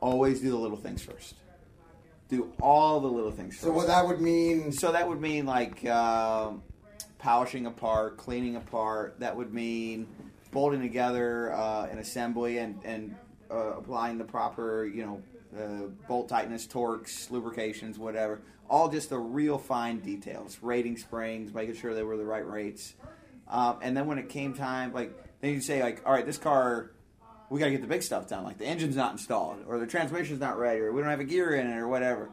always 0.00 0.40
do 0.40 0.50
the 0.50 0.56
little 0.56 0.76
things 0.76 1.02
first. 1.02 1.34
Do 2.28 2.52
all 2.60 3.00
the 3.00 3.08
little 3.08 3.30
things 3.32 3.54
first. 3.54 3.64
so 3.64 3.72
what 3.72 3.86
that 3.86 4.06
would 4.06 4.20
mean. 4.20 4.70
So 4.70 4.92
that 4.92 5.08
would 5.08 5.20
mean 5.20 5.46
like 5.46 5.84
um, 5.86 6.62
polishing 7.18 7.64
apart, 7.66 8.18
cleaning 8.18 8.56
apart. 8.56 9.18
That 9.20 9.34
would 9.34 9.54
mean 9.54 10.06
bolting 10.52 10.80
together 10.82 11.52
uh, 11.54 11.86
an 11.90 11.98
assembly 11.98 12.58
and 12.58 12.78
and 12.84 13.16
uh, 13.50 13.76
applying 13.78 14.18
the 14.18 14.24
proper 14.24 14.84
you 14.84 15.04
know 15.04 15.22
uh, 15.58 15.86
bolt 16.06 16.28
tightness, 16.28 16.66
torques, 16.66 17.30
lubrications, 17.30 17.98
whatever. 17.98 18.40
All 18.68 18.88
just 18.88 19.08
the 19.08 19.18
real 19.18 19.58
fine 19.58 20.00
details. 20.00 20.58
Rating 20.60 20.96
springs, 20.98 21.54
making 21.54 21.76
sure 21.76 21.94
they 21.94 22.02
were 22.02 22.18
the 22.18 22.24
right 22.24 22.46
rates. 22.46 22.94
Um, 23.48 23.78
and 23.80 23.96
then 23.96 24.06
when 24.06 24.18
it 24.18 24.28
came 24.28 24.52
time, 24.52 24.92
like 24.92 25.12
then 25.40 25.54
you'd 25.54 25.64
say 25.64 25.82
like, 25.82 26.02
all 26.04 26.12
right, 26.12 26.26
this 26.26 26.38
car 26.38 26.90
we 27.50 27.58
got 27.58 27.66
to 27.66 27.70
get 27.70 27.80
the 27.80 27.86
big 27.86 28.02
stuff 28.02 28.28
done. 28.28 28.44
Like 28.44 28.58
the 28.58 28.66
engine's 28.66 28.96
not 28.96 29.12
installed, 29.12 29.64
or 29.66 29.78
the 29.78 29.86
transmission's 29.86 30.40
not 30.40 30.58
ready, 30.58 30.80
or 30.80 30.92
we 30.92 31.00
don't 31.00 31.10
have 31.10 31.20
a 31.20 31.24
gear 31.24 31.54
in 31.54 31.66
it, 31.66 31.76
or 31.76 31.88
whatever. 31.88 32.30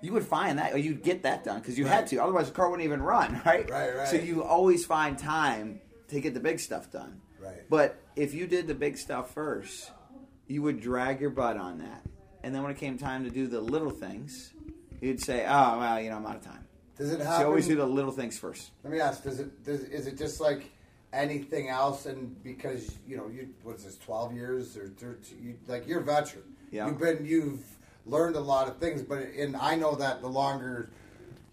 You 0.00 0.12
would 0.12 0.24
find 0.24 0.58
that, 0.58 0.72
or 0.72 0.78
you'd 0.78 1.02
get 1.02 1.22
that 1.22 1.44
done 1.44 1.60
because 1.60 1.78
you 1.78 1.86
had 1.86 2.08
to. 2.08 2.18
Otherwise, 2.18 2.48
the 2.48 2.54
car 2.54 2.70
wouldn't 2.70 2.84
even 2.84 3.02
run, 3.02 3.40
right? 3.46 3.68
Right, 3.70 3.96
right. 3.96 4.08
So 4.08 4.16
you 4.16 4.42
always 4.42 4.84
find 4.84 5.18
time 5.18 5.80
to 6.08 6.20
get 6.20 6.34
the 6.34 6.40
big 6.40 6.60
stuff 6.60 6.90
done. 6.90 7.20
Right. 7.40 7.68
But 7.68 8.00
if 8.16 8.34
you 8.34 8.46
did 8.46 8.66
the 8.66 8.74
big 8.74 8.98
stuff 8.98 9.32
first, 9.32 9.90
you 10.52 10.60
would 10.62 10.80
drag 10.80 11.20
your 11.20 11.30
butt 11.30 11.56
on 11.56 11.78
that, 11.78 12.02
and 12.42 12.54
then 12.54 12.62
when 12.62 12.70
it 12.70 12.76
came 12.78 12.98
time 12.98 13.24
to 13.24 13.30
do 13.30 13.46
the 13.46 13.60
little 13.60 13.90
things, 13.90 14.52
you'd 15.00 15.20
say, 15.22 15.46
"Oh, 15.48 15.78
well, 15.78 16.00
you 16.00 16.10
know, 16.10 16.16
I'm 16.16 16.26
out 16.26 16.36
of 16.36 16.42
time." 16.44 16.64
Does 16.98 17.10
it 17.10 17.18
So 17.20 17.24
happen? 17.24 17.40
you 17.40 17.46
always 17.46 17.66
do 17.66 17.76
the 17.76 17.86
little 17.86 18.12
things 18.12 18.38
first. 18.38 18.70
Let 18.84 18.92
me 18.92 19.00
ask: 19.00 19.22
Does 19.24 19.40
it? 19.40 19.64
Does 19.64 19.80
is 19.84 20.06
it 20.06 20.18
just 20.18 20.40
like 20.40 20.70
anything 21.12 21.68
else? 21.70 22.04
And 22.06 22.40
because 22.42 22.98
you 23.08 23.16
know, 23.16 23.28
you 23.28 23.48
what 23.62 23.76
is 23.76 23.84
this? 23.84 23.96
Twelve 23.96 24.34
years 24.34 24.76
or 24.76 24.88
thirteen? 24.88 25.38
You, 25.42 25.58
like 25.66 25.86
you're 25.88 26.00
a 26.00 26.04
veteran. 26.04 26.44
Yeah. 26.70 26.86
You've 26.86 26.98
been. 26.98 27.24
You've 27.24 27.64
learned 28.04 28.36
a 28.36 28.40
lot 28.40 28.68
of 28.68 28.76
things, 28.78 29.00
but 29.02 29.18
and 29.20 29.56
I 29.56 29.74
know 29.74 29.94
that 29.94 30.20
the 30.20 30.28
longer. 30.28 30.90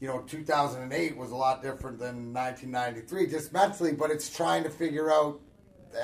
You 0.02 0.08
know, 0.08 0.20
2008 0.22 1.18
was 1.18 1.32
a 1.32 1.36
lot 1.36 1.62
different 1.62 2.00
than 2.00 2.34
1993, 2.34 3.28
just 3.28 3.52
mentally. 3.52 3.92
But 3.92 4.12
it's 4.12 4.34
trying 4.34 4.64
to 4.64 4.70
figure 4.70 5.12
out 5.12 5.42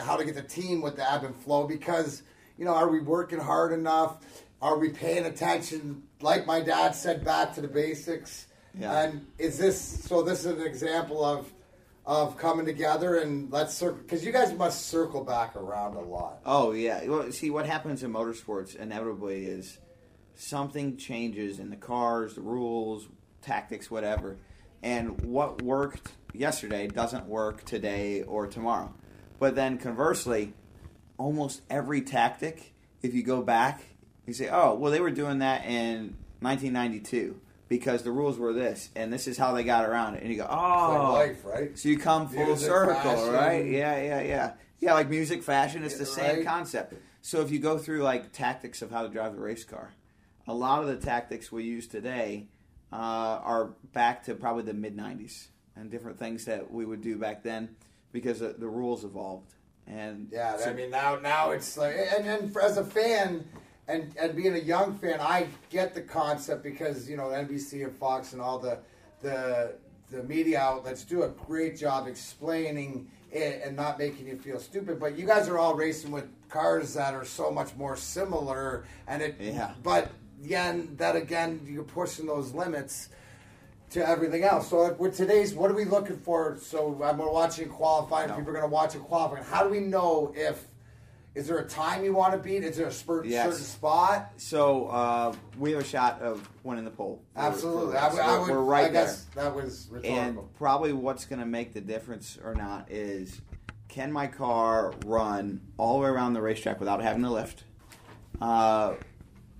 how 0.02 0.18
to 0.18 0.26
get 0.26 0.36
the 0.36 0.42
team 0.42 0.82
with 0.82 0.98
the 0.98 1.10
ebb 1.10 1.24
and 1.24 1.34
flow 1.34 1.66
because 1.66 2.24
you 2.58 2.66
know, 2.66 2.74
are 2.74 2.90
we 2.90 3.00
working 3.00 3.40
hard 3.40 3.74
enough? 3.74 4.18
Are 4.62 4.78
we 4.78 4.90
paying 4.90 5.26
attention? 5.26 6.04
Like 6.22 6.46
my 6.46 6.62
dad 6.62 6.96
said, 6.96 7.24
back 7.24 7.54
to 7.56 7.62
the 7.62 7.68
basics. 7.68 8.48
Yeah. 8.78 9.04
And 9.04 9.28
is 9.38 9.58
this 9.58 9.80
so? 9.80 10.22
This 10.22 10.40
is 10.46 10.60
an 10.60 10.66
example 10.66 11.24
of 11.24 11.52
of 12.06 12.38
coming 12.38 12.66
together 12.66 13.18
and 13.18 13.52
let's 13.52 13.74
circle 13.74 13.98
because 13.98 14.24
you 14.24 14.32
guys 14.32 14.54
must 14.54 14.88
circle 14.88 15.24
back 15.24 15.56
around 15.56 15.96
a 15.96 16.02
lot. 16.02 16.40
Oh 16.46 16.72
yeah. 16.72 17.04
Well, 17.06 17.32
see 17.32 17.50
what 17.50 17.66
happens 17.66 18.04
in 18.04 18.14
motorsports 18.14 18.76
inevitably 18.76 19.46
is 19.46 19.80
something 20.36 20.98
changes 20.98 21.60
in 21.60 21.70
the 21.70 21.76
cars, 21.76 22.36
the 22.36 22.42
rules, 22.42 23.08
tactics, 23.42 23.90
whatever, 23.90 24.38
and 24.84 25.20
what 25.22 25.62
worked 25.62 26.12
yesterday 26.34 26.88
doesn't 26.88 27.26
work 27.26 27.64
today 27.64 28.22
or 28.24 28.46
tomorrow. 28.46 28.94
But 29.40 29.56
then 29.56 29.78
conversely, 29.78 30.54
almost 31.18 31.62
every 31.70 32.02
tactic, 32.02 32.74
if 33.02 33.14
you 33.14 33.24
go 33.24 33.42
back, 33.42 33.82
you 34.26 34.34
say, 34.34 34.50
"Oh, 34.52 34.76
well, 34.76 34.92
they 34.92 35.00
were 35.02 35.12
doing 35.12 35.40
that 35.40 35.66
in 35.66 36.16
1992." 36.42 37.40
Because 37.68 38.04
the 38.04 38.12
rules 38.12 38.38
were 38.38 38.54
this, 38.54 38.90
and 38.96 39.12
this 39.12 39.28
is 39.28 39.40
how 39.40 39.52
they 39.54 39.64
got 39.64 39.90
around 39.90 40.14
it, 40.14 40.22
and 40.22 40.32
you 40.32 40.38
go, 40.38 40.48
"Oh, 40.48 41.14
like 41.14 41.30
life, 41.30 41.46
right? 41.46 41.80
so 41.80 41.90
you 41.90 41.98
come 41.98 42.28
full 42.28 42.46
Music, 42.46 42.68
circle, 42.68 42.94
fashion. 42.94 43.34
right? 43.34 43.66
Yeah, 43.66 44.00
yeah, 44.04 44.22
yeah. 44.22 44.54
Yeah, 44.80 44.94
like 44.94 45.10
music, 45.10 45.42
fashion, 45.42 45.84
it's 45.84 45.98
the 45.98 46.06
same 46.06 46.38
right. 46.38 46.46
concept. 46.46 46.94
So 47.22 47.42
if 47.42 47.50
you 47.50 47.58
go 47.58 47.80
through 47.80 48.04
like 48.04 48.32
tactics 48.32 48.84
of 48.84 48.92
how 48.92 49.02
to 49.02 49.10
drive 49.10 49.34
the 49.34 49.42
race 49.42 49.64
car, 49.64 49.94
a 50.48 50.54
lot 50.54 50.84
of 50.84 50.88
the 50.88 50.98
tactics 50.98 51.52
we 51.52 51.64
use 51.64 51.88
today 51.88 52.50
uh, 52.94 52.96
are 52.96 53.74
back 53.94 54.24
to 54.26 54.36
probably 54.36 54.62
the 54.62 54.76
mid 54.76 54.96
90s 54.96 55.48
and 55.76 55.90
different 55.90 56.20
things 56.20 56.46
that 56.46 56.70
we 56.72 56.86
would 56.86 57.02
do 57.02 57.18
back 57.18 57.42
then 57.42 57.76
because 58.12 58.42
the, 58.42 58.50
the 58.50 58.68
rules 58.68 59.04
evolved. 59.04 59.55
And 59.88 60.30
Yeah, 60.32 60.58
so- 60.58 60.70
I 60.70 60.74
mean 60.74 60.90
now 60.90 61.18
now 61.18 61.52
it's 61.52 61.78
like 61.78 61.96
and, 61.96 62.26
and 62.28 62.52
for, 62.54 62.62
as 62.62 62.78
a 62.78 62.84
fan, 62.84 63.46
and 63.88 64.14
and 64.20 64.36
being 64.36 64.56
a 64.56 64.60
young 64.60 64.98
fan, 64.98 65.20
I 65.20 65.48
get 65.70 65.94
the 65.94 66.02
concept 66.02 66.64
because 66.64 67.10
you 67.10 67.18
know 67.18 67.26
NBC 67.26 67.84
and 67.86 67.96
Fox 67.96 68.34
and 68.34 68.42
all 68.42 68.58
the 68.60 68.80
the 69.22 69.76
the 70.12 70.24
media 70.24 70.60
outlets 70.60 71.04
do 71.04 71.24
a 71.24 71.30
great 71.30 71.78
job 71.78 72.08
explaining 72.08 73.10
it 73.32 73.62
and 73.66 73.76
not 73.76 74.00
making 74.00 74.28
you 74.28 74.38
feel 74.38 74.60
stupid. 74.60 75.00
But 75.00 75.18
you 75.18 75.26
guys 75.26 75.48
are 75.50 75.58
all 75.58 75.76
racing 75.76 76.12
with 76.12 76.26
cars 76.50 76.94
that 76.94 77.14
are 77.14 77.26
so 77.26 77.52
much 77.52 77.76
more 77.76 77.96
similar, 77.96 78.86
and 79.08 79.22
it. 79.22 79.36
Yeah. 79.40 79.74
But 79.84 80.10
again, 80.44 80.96
that 80.98 81.16
again, 81.16 81.62
you're 81.66 81.84
pushing 81.84 82.26
those 82.26 82.54
limits 82.54 83.10
to 83.96 84.08
everything 84.08 84.44
else. 84.44 84.70
So 84.70 84.94
with 85.00 85.16
today's, 85.16 85.54
what 85.56 85.72
are 85.72 85.74
we 85.74 85.86
looking 85.86 86.18
for? 86.18 86.58
So 86.62 86.90
we're 86.90 87.32
watching 87.32 87.70
qualifying. 87.70 88.30
No. 88.30 88.36
People 88.36 88.52
are 88.52 88.54
going 88.54 88.66
to 88.66 88.74
watch 88.74 88.94
it 88.96 89.00
qualifying. 89.02 89.44
How 89.46 89.64
do 89.64 89.70
we 89.70 89.80
know 89.80 90.34
if 90.36 90.66
is 91.34 91.48
there 91.48 91.58
a 91.60 91.68
time 91.68 92.04
you 92.06 92.14
want 92.14 92.32
to 92.34 92.40
beat? 92.40 92.64
Is 92.64 92.78
there 92.78 92.88
a 92.88 92.92
spur, 92.92 93.24
Yes. 93.26 93.46
certain 93.46 93.66
spot? 93.66 94.32
So 94.38 94.88
uh, 94.88 95.36
we 95.58 95.72
have 95.72 95.82
a 95.82 95.86
shot 95.86 96.22
of 96.22 96.48
winning 96.64 96.84
the 96.86 96.92
pole. 96.92 97.22
Absolutely. 97.36 97.96
I, 97.98 98.06
race. 98.08 98.14
would- 98.14 98.22
I 98.22 98.28
We're- 98.28 98.40
would. 98.42 98.50
We're 98.52 98.60
right 98.64 98.86
I 98.86 98.90
guess 98.90 99.26
there. 99.34 99.46
that 99.46 99.56
was 99.56 99.90
And 100.04 100.40
probably 100.58 100.94
what's 100.94 101.26
going 101.26 101.40
to 101.40 101.46
make 101.46 101.74
the 101.74 101.82
difference 101.82 102.38
or 102.44 102.54
not 102.54 102.90
is 102.92 103.42
can 103.88 104.12
my 104.12 104.28
car 104.28 104.94
run 105.06 105.62
all 105.78 105.98
the 106.00 106.04
way 106.04 106.10
around 106.10 106.34
the 106.34 106.42
racetrack 106.42 106.80
without 106.80 107.02
having 107.02 107.24
to 107.24 107.30
lift? 107.32 107.64
Uh, 108.42 108.96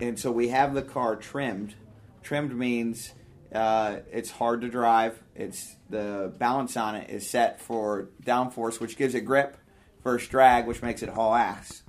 and 0.02 0.20
so 0.20 0.30
we 0.32 0.50
have 0.50 0.74
the 0.74 0.82
car 0.82 1.16
trimmed. 1.16 1.76
Trimmed 2.22 2.54
means 2.56 3.14
uh, 3.54 3.98
it's 4.12 4.32
hard 4.32 4.62
to 4.62 4.70
drive. 4.70 5.22
It's 5.36 5.76
the 5.90 6.34
balance 6.38 6.78
on 6.78 6.96
it 6.96 7.10
is 7.10 7.30
set 7.30 7.62
for 7.62 8.10
downforce, 8.24 8.80
which 8.80 8.98
gives 8.98 9.16
it 9.16 9.22
grip 9.22 9.58
versus 10.04 10.28
drag, 10.28 10.68
which 10.68 10.82
makes 10.82 11.04
it 11.04 11.10
haul 11.10 11.34
ass. 11.34 11.84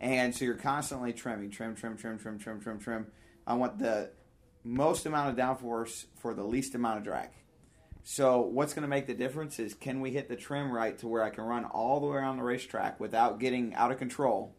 And 0.00 0.34
so 0.34 0.44
you're 0.44 0.54
constantly 0.54 1.12
trimming, 1.12 1.50
trim, 1.50 1.74
trim, 1.74 1.96
trim, 1.96 2.18
trim, 2.18 2.38
trim, 2.38 2.60
trim, 2.60 2.78
trim. 2.78 3.06
I 3.46 3.54
want 3.54 3.78
the 3.78 4.10
most 4.62 5.06
amount 5.06 5.30
of 5.30 5.36
downforce 5.36 6.06
for 6.18 6.34
the 6.34 6.44
least 6.44 6.74
amount 6.74 6.98
of 6.98 7.04
drag. 7.04 7.30
So 8.02 8.40
what's 8.40 8.72
going 8.72 8.82
to 8.82 8.88
make 8.88 9.06
the 9.06 9.14
difference 9.14 9.58
is 9.58 9.74
can 9.74 10.00
we 10.00 10.12
hit 10.12 10.28
the 10.28 10.36
trim 10.36 10.70
right 10.70 10.96
to 10.98 11.08
where 11.08 11.22
I 11.22 11.30
can 11.30 11.44
run 11.44 11.64
all 11.64 11.98
the 12.00 12.06
way 12.06 12.16
around 12.16 12.36
the 12.36 12.44
racetrack 12.44 13.00
without 13.00 13.40
getting 13.40 13.74
out 13.74 13.90
of 13.90 13.98
control, 13.98 14.54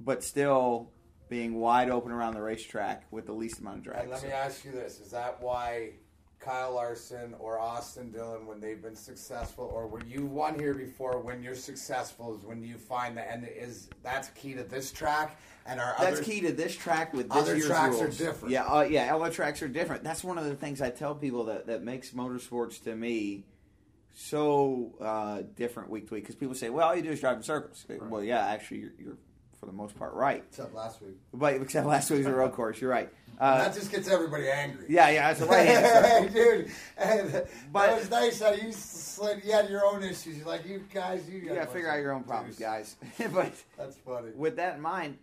but 0.00 0.22
still 0.22 0.90
being 1.28 1.54
wide 1.60 1.90
open 1.90 2.12
around 2.12 2.34
the 2.34 2.42
racetrack 2.42 3.04
with 3.10 3.26
the 3.26 3.32
least 3.32 3.60
amount 3.60 3.78
of 3.78 3.84
drag. 3.84 4.02
And 4.02 4.10
let 4.10 4.22
me 4.22 4.30
ask 4.30 4.64
you 4.64 4.72
this: 4.72 5.00
Is 5.00 5.10
that 5.10 5.40
why 5.40 5.92
Kyle 6.40 6.74
Larson 6.74 7.34
or 7.38 7.58
Austin 7.58 8.10
Dillon, 8.10 8.46
when 8.46 8.60
they've 8.60 8.80
been 8.80 8.96
successful, 8.96 9.70
or 9.72 9.86
when 9.86 10.08
you 10.08 10.24
won 10.26 10.58
here 10.58 10.74
before, 10.74 11.20
when 11.20 11.42
you're 11.42 11.54
successful, 11.54 12.36
is 12.36 12.44
when 12.44 12.62
you 12.62 12.76
find 12.76 13.16
the 13.16 13.30
end? 13.30 13.48
Is 13.48 13.88
that's 14.02 14.28
key 14.30 14.54
to 14.54 14.62
this 14.62 14.92
track 14.92 15.38
and 15.68 15.80
our 15.80 15.94
That's 15.98 16.18
other 16.18 16.24
key 16.24 16.40
to 16.40 16.52
this 16.52 16.74
track 16.74 17.12
with 17.12 17.28
this 17.28 17.42
other 17.42 17.60
tracks 17.60 18.00
are 18.00 18.08
different. 18.08 18.52
Yeah, 18.52 18.64
uh, 18.64 18.82
yeah, 18.82 19.14
other 19.14 19.30
tracks 19.30 19.62
are 19.62 19.68
different. 19.68 20.02
That's 20.02 20.24
one 20.24 20.38
of 20.38 20.44
the 20.44 20.54
things 20.54 20.80
I 20.80 20.90
tell 20.90 21.14
people 21.14 21.44
that, 21.44 21.66
that 21.66 21.82
makes 21.82 22.10
motorsports 22.10 22.82
to 22.84 22.96
me 22.96 23.44
so 24.14 24.94
uh, 25.00 25.42
different 25.56 25.90
week 25.90 26.08
to 26.08 26.14
week. 26.14 26.24
Because 26.24 26.36
people 26.36 26.54
say, 26.54 26.70
"Well, 26.70 26.88
all 26.88 26.96
you 26.96 27.02
do 27.02 27.10
is 27.10 27.20
drive 27.20 27.36
in 27.36 27.42
circles." 27.42 27.84
Well, 28.00 28.24
yeah, 28.24 28.46
actually, 28.46 28.78
you're, 28.78 28.92
you're 28.98 29.18
for 29.60 29.66
the 29.66 29.72
most 29.72 29.96
part 29.98 30.14
right. 30.14 30.44
Except 30.48 30.74
last 30.74 31.00
week. 31.02 31.16
But 31.34 31.54
except 31.54 31.86
last 31.86 32.10
week's 32.10 32.26
a 32.26 32.32
road 32.32 32.52
course, 32.52 32.80
you're 32.80 32.90
right. 32.90 33.08
Uh, 33.40 33.58
that 33.58 33.72
just 33.72 33.92
gets 33.92 34.08
everybody 34.08 34.48
angry. 34.50 34.86
yeah, 34.88 35.08
yeah, 35.10 35.28
that's 35.28 35.38
the 35.38 35.46
right 35.46 35.68
answer. 35.68 36.28
dude. 36.28 36.70
And 36.96 37.44
But- 37.72 37.86
that 37.86 37.96
was 38.00 38.10
nice 38.10 38.40
how 38.42 38.50
you 38.50 38.72
slid. 38.72 39.44
You 39.44 39.52
had 39.52 39.70
your 39.70 39.86
own 39.86 40.02
issues. 40.02 40.38
You're 40.38 40.46
like, 40.48 40.66
you 40.66 40.82
guys, 40.92 41.22
you, 41.30 41.42
gotta 41.42 41.60
got 41.60 41.72
figure 41.72 41.88
out 41.88 42.00
your 42.00 42.14
own 42.14 42.24
problems, 42.24 42.58
guys. 42.58 42.96
but 43.32 43.52
That's 43.76 43.96
funny. 43.98 44.32
with 44.34 44.56
that 44.56 44.74
in 44.74 44.80
mind, 44.80 45.18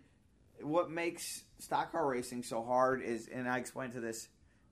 what 0.62 0.90
makes 0.90 1.42
stock 1.58 1.92
car 1.92 2.06
racing 2.08 2.42
so 2.42 2.62
hard 2.62 3.02
is, 3.02 3.28
and 3.28 3.46
I 3.46 3.58
explained 3.58 3.92
to 3.92 4.00
this, 4.00 4.28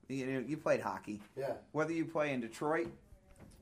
you 0.07 0.25
know, 0.25 0.39
you 0.39 0.57
played 0.57 0.81
hockey. 0.81 1.21
Yeah. 1.37 1.53
Whether 1.71 1.93
you 1.93 2.05
play 2.05 2.33
in 2.33 2.41
Detroit 2.41 2.87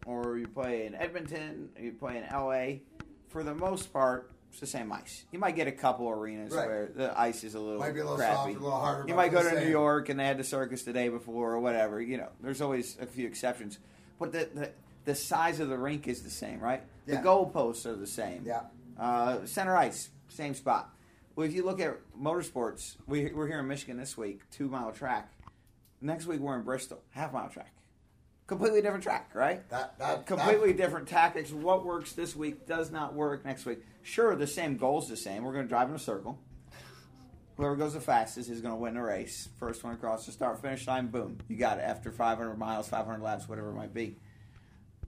or 0.06 0.38
you 0.38 0.48
play 0.48 0.86
in 0.86 0.96
Edmonton, 0.96 1.68
or 1.76 1.82
you 1.84 1.92
play 1.92 2.20
in 2.20 2.24
LA, 2.34 2.80
for 3.28 3.44
the 3.44 3.54
most 3.54 3.92
part, 3.92 4.32
it's 4.54 4.60
the 4.60 4.68
same 4.68 4.92
ice. 4.92 5.26
You 5.32 5.40
might 5.40 5.56
get 5.56 5.68
a 5.68 5.72
couple 5.72 6.08
arenas 6.08 6.54
Right. 6.54 6.68
where 6.68 6.86
the 6.96 7.20
ice 7.20 7.44
is 7.44 7.56
a 7.56 7.60
little, 7.60 7.80
Might 7.80 7.96
be 7.96 8.02
a 8.02 8.04
little 8.04 8.18
crappy. 8.18 8.36
softer, 8.36 8.50
a 8.52 8.54
little 8.64 8.80
harder. 8.80 9.08
You 9.08 9.16
might 9.16 9.32
go 9.32 9.42
to 9.42 9.60
New. 9.60 9.68
York 9.68 10.10
and 10.10 10.20
they 10.20 10.26
had 10.28 10.38
the 10.38 10.44
circus 10.44 10.84
the 10.84 10.94
day 10.94 11.10
before 11.10 11.54
or 11.54 11.60
whatever. 11.60 12.00
You 12.00 12.18
know, 12.18 12.30
there's 12.40 12.62
always 12.62 12.96
a 13.02 13.08
few 13.08 13.26
exceptions, 13.26 13.80
but 14.20 14.32
the 14.32 14.48
the, 14.54 14.72
the 15.06 15.16
size 15.16 15.60
of 15.60 15.70
the 15.70 15.78
rink 15.78 16.08
is 16.08 16.22
the 16.22 16.30
same, 16.30 16.60
right? 16.60 16.84
Yeah. 17.08 17.16
The 17.22 17.28
goalposts 17.28 17.88
are 17.88 17.96
the 17.96 18.06
same. 18.06 18.44
Yeah. 18.46 18.62
Uh, 18.98 19.44
center 19.46 19.76
ice, 19.76 20.12
same 20.30 20.54
spot. 20.54 20.94
Well, 21.36 21.48
if 21.48 21.54
you 21.56 21.66
look 21.66 21.80
at 21.80 21.98
motorsports, 22.22 22.98
we, 23.08 23.32
we're 23.34 23.48
here 23.48 23.60
in 23.60 23.68
Michigan 23.68 23.98
this 23.98 24.16
week, 24.16 24.42
two 24.52 24.70
mile 24.70 24.92
track. 24.92 25.34
Next 26.00 26.28
week 26.28 26.40
we're 26.42 26.56
in 26.56 26.62
Bristol, 26.64 27.02
half 27.10 27.34
mile 27.34 27.50
track. 27.50 27.74
Completely 28.46 28.82
different 28.82 29.04
track, 29.04 29.32
right? 29.34 29.68
That 29.70 29.98
that 30.00 30.26
Completely 30.26 30.74
different 30.74 31.08
tactics. 31.08 31.52
What 31.52 31.86
works 31.86 32.12
this 32.12 32.36
week 32.36 32.68
does 32.68 32.92
not 32.92 33.14
work 33.14 33.46
next 33.46 33.66
week. 33.66 33.80
Sure, 34.02 34.36
the 34.36 34.48
same 34.48 34.76
goal's 34.76 35.08
the 35.08 35.16
same. 35.16 35.44
We're 35.44 35.54
going 35.54 35.66
to 35.66 35.70
drive 35.70 35.90
in 35.90 35.96
a 35.96 36.00
circle. 36.00 36.40
Whoever 37.56 37.76
goes 37.76 37.94
the 37.94 38.02
fastest 38.02 38.50
is 38.50 38.62
going 38.62 38.74
to 38.74 38.80
win 38.80 38.96
the 38.96 39.02
race. 39.02 39.48
First 39.60 39.84
one 39.84 39.94
across 39.94 40.26
the 40.26 40.32
start 40.32 40.62
finish 40.62 40.88
line, 40.88 41.08
boom, 41.08 41.38
you 41.48 41.56
got 41.56 41.78
it. 41.78 41.84
After 41.84 42.12
500 42.12 42.58
miles, 42.58 42.90
500 42.90 43.22
laps, 43.22 43.48
whatever 43.48 43.70
it 43.70 43.76
might 43.76 43.94
be. 43.94 44.18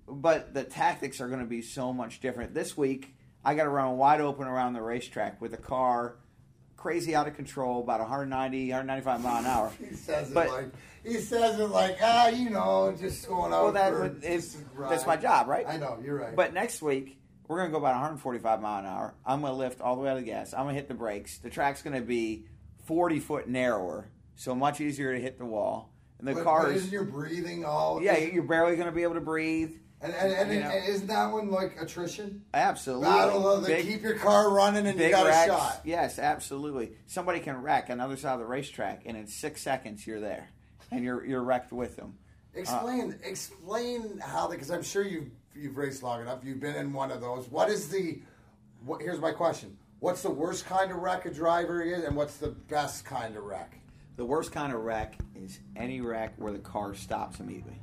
But 0.08 0.54
the 0.54 0.64
tactics 0.64 1.20
are 1.20 1.28
going 1.28 1.40
to 1.40 1.46
be 1.46 1.62
so 1.62 1.92
much 1.92 2.22
different. 2.22 2.54
This 2.54 2.78
week, 2.78 3.16
I 3.44 3.56
got 3.56 3.64
to 3.64 3.70
run 3.70 3.98
wide 3.98 4.22
open 4.22 4.48
around 4.48 4.74
the 4.74 4.82
racetrack 4.82 5.42
with 5.42 5.54
a 5.54 5.58
car 5.58 6.18
crazy 6.86 7.16
out 7.16 7.28
of 7.28 7.36
control, 7.36 7.82
about 7.82 8.00
190, 8.00 8.70
195 8.70 9.24
mile 9.24 9.40
an 9.40 9.46
hour. 9.48 9.72
He 9.90 9.96
says 9.96 10.30
But- 10.30 10.46
it 10.46 10.52
like 10.52 10.66
he 11.04 11.16
says 11.16 11.60
it 11.60 11.70
like 11.70 11.98
ah, 12.02 12.28
you 12.28 12.52
know, 12.52 12.96
just 13.00 13.28
going 13.28 13.52
out. 13.54 13.64
Well, 13.64 13.72
that 13.74 13.92
for 13.92 14.16
it's, 14.22 14.58
that's 14.80 15.08
my 15.08 15.18
job, 15.18 15.48
right? 15.48 15.66
I 15.68 15.78
know 15.78 15.98
you're 16.04 16.20
right. 16.20 16.36
But 16.36 16.54
next 16.54 16.84
week, 16.84 17.20
we're 17.48 17.58
going 17.58 17.70
to 17.70 17.72
go 17.72 17.78
about 17.78 17.94
145 17.94 18.62
mile 18.62 18.80
an 18.80 18.86
hour. 18.86 19.16
I'm 19.26 19.42
going 19.42 19.54
to 19.54 19.58
lift 19.58 19.82
all 19.82 19.96
the 19.96 20.04
way 20.04 20.10
out 20.10 20.18
of 20.18 20.24
the 20.24 20.30
gas. 20.30 20.54
I'm 20.54 20.64
going 20.64 20.76
to 20.76 20.80
hit 20.80 20.88
the 20.88 20.96
brakes. 20.96 21.40
The 21.40 21.50
track's 21.50 21.82
going 21.82 21.96
to 21.96 22.06
be 22.06 22.46
40 22.86 23.20
foot 23.20 23.48
narrower, 23.48 24.10
so 24.36 24.54
much 24.54 24.80
easier 24.80 25.14
to 25.14 25.20
hit 25.20 25.40
the 25.40 25.46
wall. 25.46 25.92
And 26.20 26.28
the 26.28 26.34
but, 26.34 26.44
car 26.44 26.64
but 26.64 26.72
is, 26.72 26.78
isn't 26.78 26.92
your 26.92 27.04
breathing 27.04 27.66
all? 27.66 28.02
yeah, 28.02 28.18
you're 28.18 28.44
barely 28.44 28.76
going 28.76 28.88
to 28.88 28.96
be 28.96 29.04
able 29.04 29.16
to 29.16 29.22
breathe. 29.22 29.76
And 30.06 30.14
and, 30.14 30.34
and, 30.34 30.54
you 30.54 30.60
know. 30.62 30.70
and 30.70 30.90
isn't 30.90 31.08
that 31.08 31.32
one 31.32 31.50
like 31.50 31.82
attrition? 31.82 32.44
Absolutely. 32.54 33.08
Battle 33.08 33.50
of 33.50 33.62
the 33.62 33.68
Big- 33.68 33.86
keep 33.86 34.02
your 34.04 34.18
car 34.18 34.52
running 34.52 34.86
and 34.86 35.00
you 35.00 35.10
got 35.10 35.26
wrecks. 35.26 35.52
a 35.52 35.56
shot. 35.56 35.82
Yes, 35.84 36.20
absolutely. 36.20 36.92
Somebody 37.08 37.40
can 37.40 37.62
wreck 37.62 37.90
on 37.90 37.98
the 37.98 38.04
other 38.04 38.18
side 38.18 38.34
of 38.34 38.40
the 38.40 38.46
racetrack, 38.46 39.04
and 39.06 39.18
in 39.18 39.28
six 39.28 39.62
seconds 39.62 40.06
you're 40.06 40.20
there, 40.20 40.50
and 40.92 41.04
you're 41.04 41.26
you're 41.26 41.44
wrecked 41.44 41.72
with 41.72 41.96
them. 41.96 42.16
Uh, 42.56 42.60
explain 42.60 43.20
explain 43.24 44.20
how 44.20 44.48
because 44.48 44.70
I'm 44.72 44.84
sure 44.84 45.04
you've 45.04 45.30
you've 45.56 45.78
raced 45.78 46.04
long 46.04 46.22
enough. 46.22 46.40
You've 46.44 46.60
been 46.60 46.76
in 46.76 46.94
one 46.94 47.12
of 47.12 47.22
those. 47.22 47.50
What 47.50 47.70
is 47.70 47.90
the? 47.90 48.22
What, 48.86 49.02
here's 49.02 49.20
my 49.20 49.32
question. 49.32 49.78
What's 50.00 50.22
the 50.22 50.30
worst 50.30 50.66
kind 50.66 50.92
of 50.92 50.98
wreck 50.98 51.26
a 51.26 51.34
driver 51.34 51.82
is, 51.82 52.04
and 52.04 52.16
what's 52.16 52.38
the 52.38 52.50
best 52.50 53.06
kind 53.06 53.36
of 53.36 53.44
wreck? 53.44 53.80
The 54.18 54.26
worst 54.26 54.52
kind 54.52 54.72
of 54.74 54.82
wreck 54.82 55.16
is 55.36 55.60
any 55.76 56.00
wreck 56.02 56.34
where 56.38 56.54
the 56.54 56.60
car 56.60 56.94
stops 56.94 57.40
immediately. 57.40 57.80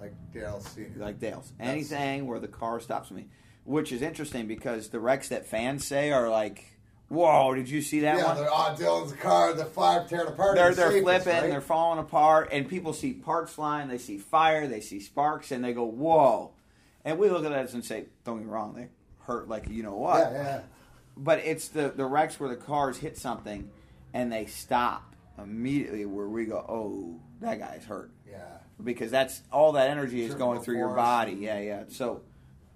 Like 0.00 0.14
Dale 0.32 0.60
Senior. 0.60 0.90
like 0.96 1.18
Dale's. 1.18 1.52
That's- 1.58 1.74
Anything 1.74 2.26
where 2.26 2.38
the 2.40 2.48
car 2.48 2.80
stops 2.80 3.10
me, 3.10 3.26
which 3.64 3.92
is 3.92 4.02
interesting 4.02 4.46
because 4.46 4.88
the 4.88 5.00
wrecks 5.00 5.28
that 5.28 5.46
fans 5.46 5.86
say 5.86 6.10
are 6.10 6.28
like, 6.28 6.64
"Whoa, 7.08 7.54
did 7.54 7.68
you 7.68 7.82
see 7.82 8.00
that 8.00 8.16
yeah, 8.18 8.24
one?" 8.26 8.36
they're 8.36 8.52
on 8.52 8.76
Dylan's 8.76 9.12
car. 9.12 9.52
The 9.52 9.64
five 9.66 10.08
tearing 10.08 10.28
apart. 10.28 10.56
They're 10.56 10.74
they're 10.74 10.90
safest, 10.90 11.02
flipping, 11.04 11.40
right? 11.42 11.50
they're 11.50 11.60
falling 11.60 11.98
apart, 11.98 12.48
and 12.52 12.68
people 12.68 12.92
see 12.92 13.12
parts 13.12 13.52
flying, 13.52 13.88
they 13.88 13.98
see 13.98 14.16
fire, 14.18 14.66
they 14.66 14.80
see 14.80 15.00
sparks, 15.00 15.50
and 15.52 15.62
they 15.62 15.72
go, 15.74 15.84
"Whoa!" 15.84 16.52
And 17.04 17.18
we 17.18 17.28
look 17.28 17.44
at 17.44 17.50
that 17.50 17.72
and 17.74 17.84
say, 17.84 18.06
"Don't 18.24 18.38
get 18.38 18.46
me 18.46 18.52
wrong, 18.52 18.74
they 18.74 18.88
hurt 19.26 19.48
like 19.48 19.68
you 19.68 19.82
know 19.82 19.96
what." 19.96 20.32
Yeah, 20.32 20.42
yeah. 20.42 20.60
But 21.16 21.40
it's 21.40 21.68
the 21.68 21.90
the 21.94 22.06
wrecks 22.06 22.40
where 22.40 22.48
the 22.48 22.56
cars 22.56 22.96
hit 22.96 23.18
something 23.18 23.70
and 24.14 24.32
they 24.32 24.46
stop 24.46 25.14
immediately, 25.36 26.06
where 26.06 26.28
we 26.28 26.46
go, 26.46 26.64
"Oh, 26.68 27.20
that 27.40 27.58
guy's 27.58 27.84
hurt," 27.84 28.10
Yeah. 28.30 28.58
Because 28.84 29.10
that's 29.10 29.42
all 29.52 29.72
that 29.72 29.90
energy 29.90 30.22
is 30.22 30.34
going 30.34 30.60
through 30.60 30.76
your 30.78 30.94
body. 30.94 31.32
Yeah, 31.32 31.60
yeah. 31.60 31.84
So. 31.88 32.22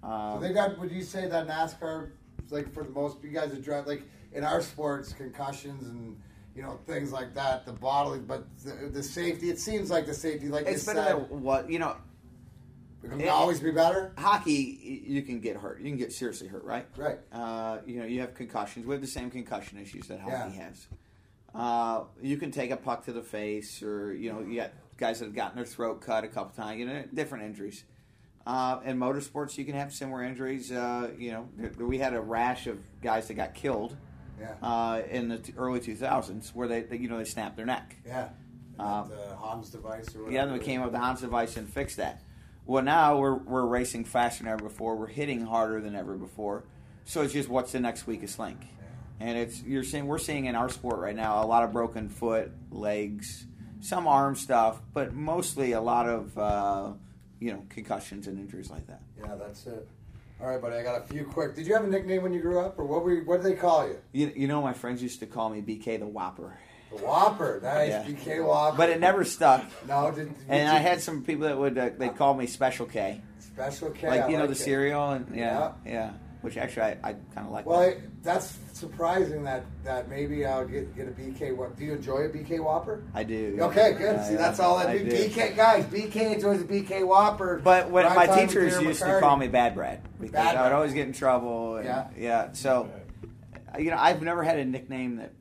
So 0.01 0.07
Um, 0.07 0.41
they 0.41 0.53
got. 0.53 0.77
Would 0.79 0.91
you 0.91 1.01
say 1.03 1.27
that 1.27 1.47
NASCAR, 1.47 2.11
like 2.49 2.71
for 2.73 2.83
the 2.83 2.91
most, 2.91 3.17
you 3.23 3.29
guys 3.31 3.51
are 3.53 3.61
drive 3.61 3.87
like 3.87 4.03
in 4.33 4.43
our 4.43 4.61
sports, 4.61 5.13
concussions 5.13 5.87
and 5.87 6.15
you 6.55 6.61
know 6.61 6.79
things 6.85 7.11
like 7.11 7.33
that, 7.33 7.65
the 7.65 7.73
bodily, 7.73 8.19
but 8.19 8.45
the, 8.63 8.89
the 8.89 9.01
safety. 9.03 9.49
It 9.49 9.59
seems 9.59 9.89
like 9.89 10.05
the 10.05 10.13
safety, 10.13 10.47
like 10.49 10.67
it's 10.67 10.85
you 10.85 10.93
better 10.93 11.07
said, 11.19 11.29
than 11.29 11.41
what 11.41 11.69
you 11.71 11.79
know. 11.79 11.95
it 13.03 13.09
can 13.09 13.21
it- 13.21 13.27
always 13.29 13.59
be 13.59 13.71
better. 13.71 14.13
Hockey, 14.17 15.01
you 15.07 15.21
can 15.23 15.39
get 15.39 15.57
hurt. 15.57 15.79
You 15.79 15.89
can 15.89 15.97
get 15.97 16.13
seriously 16.13 16.47
hurt, 16.47 16.63
right? 16.63 16.85
Right. 16.97 17.17
Uh, 17.31 17.79
you 17.87 17.99
know, 17.99 18.05
you 18.05 18.21
have 18.21 18.35
concussions. 18.35 18.85
We 18.85 18.93
have 18.93 19.01
the 19.01 19.07
same 19.07 19.31
concussion 19.31 19.79
issues 19.79 20.07
that 20.07 20.19
hockey 20.19 20.55
Yeah. 20.55 20.63
has. 20.65 20.87
Uh, 21.53 22.03
you 22.21 22.37
can 22.37 22.51
take 22.51 22.69
a 22.71 22.77
puck 22.77 23.05
to 23.05 23.13
the 23.13 23.21
face, 23.23 23.81
or 23.81 24.13
you 24.13 24.31
know, 24.31 24.41
you 24.41 24.57
got 24.57 24.71
guys 24.97 25.19
that 25.19 25.25
have 25.25 25.35
gotten 25.35 25.55
their 25.57 25.65
throat 25.65 26.01
cut 26.01 26.23
a 26.23 26.27
couple 26.27 26.55
times. 26.63 26.79
You 26.79 26.85
know, 26.87 27.03
different 27.13 27.43
injuries. 27.45 27.83
Uh, 28.45 28.79
in 28.85 28.97
motorsports, 28.97 29.57
you 29.57 29.65
can 29.65 29.73
have 29.75 29.91
similar 29.91 30.23
injuries. 30.23 30.71
Uh, 30.71 31.09
you 31.17 31.31
know, 31.31 31.49
we 31.79 31.97
had 31.97 32.13
a 32.13 32.21
rash 32.21 32.67
of 32.67 32.77
guys 33.01 33.27
that 33.27 33.33
got 33.33 33.55
killed 33.55 33.97
Yeah. 34.39 34.53
uh, 34.61 35.01
in 35.09 35.29
the 35.29 35.39
t- 35.39 35.53
early 35.57 35.79
2000s, 35.79 36.53
where 36.53 36.67
they, 36.67 36.81
they 36.83 36.97
you 36.97 37.09
know 37.09 37.17
they 37.17 37.25
snapped 37.25 37.55
their 37.57 37.65
neck. 37.65 37.95
Yeah. 38.05 38.29
Um, 38.77 39.09
the 39.09 39.35
HANS 39.37 39.69
device 39.69 40.13
or 40.15 40.19
whatever. 40.19 40.31
Yeah, 40.31 40.45
then 40.45 40.53
we 40.53 40.59
came 40.59 40.81
up 40.81 40.87
with 40.87 40.93
the 40.93 40.99
HANS 40.99 41.21
device 41.21 41.55
and 41.57 41.67
fixed 41.67 41.97
that. 41.97 42.21
Well, 42.67 42.83
now 42.83 43.17
we're 43.17 43.35
we're 43.35 43.65
racing 43.65 44.05
faster 44.05 44.43
than 44.43 44.51
ever 44.51 44.63
before. 44.63 44.95
We're 44.95 45.07
hitting 45.07 45.45
harder 45.45 45.79
than 45.81 45.95
ever 45.95 46.15
before. 46.15 46.65
So 47.05 47.21
it's 47.21 47.33
just 47.33 47.47
what's 47.49 47.71
the 47.71 47.79
next 47.79 48.05
weakest 48.05 48.37
link, 48.37 48.59
and 49.19 49.37
it's 49.37 49.61
you're 49.63 49.83
seeing 49.83 50.07
we're 50.07 50.17
seeing 50.17 50.45
in 50.45 50.55
our 50.55 50.69
sport 50.69 50.99
right 50.99 51.15
now 51.15 51.43
a 51.43 51.45
lot 51.47 51.63
of 51.63 51.71
broken 51.71 52.09
foot, 52.09 52.51
legs, 52.69 53.45
some 53.85 54.07
arm 54.07 54.35
stuff, 54.35 54.81
but 54.93 55.13
mostly 55.13 55.73
a 55.73 55.81
lot 55.81 56.07
of 56.09 56.37
uh, 56.37 56.91
you 57.39 57.51
know 57.53 57.63
concussions 57.69 58.27
and 58.27 58.39
injuries 58.39 58.69
like 58.69 58.87
that. 58.87 59.01
Yeah, 59.19 59.35
that's 59.35 59.65
it. 59.67 59.87
All 60.41 60.47
right, 60.47 60.61
buddy. 60.61 60.75
I 60.75 60.83
got 60.83 61.01
a 61.01 61.05
few 61.05 61.23
quick. 61.25 61.55
Did 61.55 61.65
you 61.67 61.73
have 61.75 61.83
a 61.85 61.87
nickname 61.87 62.23
when 62.23 62.33
you 62.33 62.41
grew 62.41 62.59
up, 62.59 62.77
or 62.77 62.85
what? 62.85 63.03
Were 63.03 63.13
you, 63.13 63.21
what 63.25 63.41
did 63.41 63.51
they 63.53 63.55
call 63.57 63.87
you? 63.87 63.97
You, 64.11 64.31
you 64.35 64.47
know, 64.47 64.61
my 64.61 64.73
friends 64.73 65.01
used 65.01 65.19
to 65.21 65.25
call 65.25 65.49
me 65.49 65.61
BK 65.61 65.97
the 65.99 66.05
Whopper, 66.07 66.57
The 66.91 66.97
Whopper. 67.03 67.61
Nice. 67.63 67.89
Yeah. 67.89 68.03
BK 68.03 68.45
Whopper. 68.45 68.75
but 68.77 68.89
it 68.89 68.99
never 68.99 69.23
stuck. 69.23 69.63
no, 69.87 70.11
did, 70.11 70.27
did 70.37 70.45
And 70.49 70.67
you- 70.69 70.75
I 70.75 70.79
had 70.79 71.01
some 71.01 71.23
people 71.23 71.43
that 71.45 71.57
would 71.57 71.77
uh, 71.77 71.89
they'd 71.97 72.15
call 72.17 72.33
me 72.33 72.47
Special 72.47 72.85
K, 72.85 73.21
special 73.39 73.91
K. 73.91 74.09
like 74.09 74.21
I 74.23 74.27
you 74.29 74.37
know 74.37 74.45
the 74.47 74.51
it. 74.53 74.57
cereal, 74.57 75.11
and 75.11 75.33
yeah, 75.33 75.71
yeah, 75.85 76.11
which 76.45 76.57
actually 76.57 76.83
I, 76.83 76.91
I 77.03 77.13
kind 77.33 77.47
of 77.47 77.51
like. 77.51 77.65
Well, 77.65 77.79
that. 77.81 77.97
I, 77.97 78.01
that's 78.21 78.57
surprising 78.73 79.43
that 79.43 79.65
that 79.83 80.09
maybe 80.09 80.45
I'll 80.45 80.65
get 80.65 80.95
get 80.95 81.07
a 81.07 81.11
BK. 81.11 81.55
What 81.55 81.75
do 81.75 81.83
you 81.83 81.93
enjoy 81.93 82.19
a 82.19 82.29
BK 82.29 82.63
Whopper? 82.63 83.03
I 83.13 83.23
do. 83.23 83.57
Okay, 83.59 83.93
good. 83.93 84.15
Yeah, 84.15 84.23
See, 84.23 84.33
yeah. 84.33 84.37
that's 84.37 84.59
all 84.59 84.77
that 84.77 84.87
I 84.89 84.99
be. 84.99 85.09
do. 85.09 85.15
BK 85.27 85.55
guys, 85.55 85.83
BK 85.85 86.35
enjoys 86.35 86.61
a 86.61 86.65
BK 86.65 87.05
Whopper. 87.05 87.59
But 87.63 87.89
when 87.89 88.05
my 88.15 88.27
teachers 88.27 88.75
Darren 88.75 88.83
used 88.83 89.01
to 89.01 89.19
call 89.19 89.35
me 89.37 89.47
Bad 89.47 89.73
Brad 89.75 90.01
because 90.19 90.31
Bad 90.33 90.55
I 90.55 90.63
would 90.63 90.71
always 90.71 90.93
get 90.93 91.07
in 91.07 91.13
trouble. 91.13 91.77
And, 91.77 91.85
Yeah. 91.85 92.07
yeah. 92.17 92.51
So, 92.53 92.89
you 93.79 93.89
know, 93.89 93.97
I've 93.97 94.21
never 94.21 94.43
had 94.43 94.59
a 94.59 94.65
nickname 94.65 95.15
that 95.17 95.33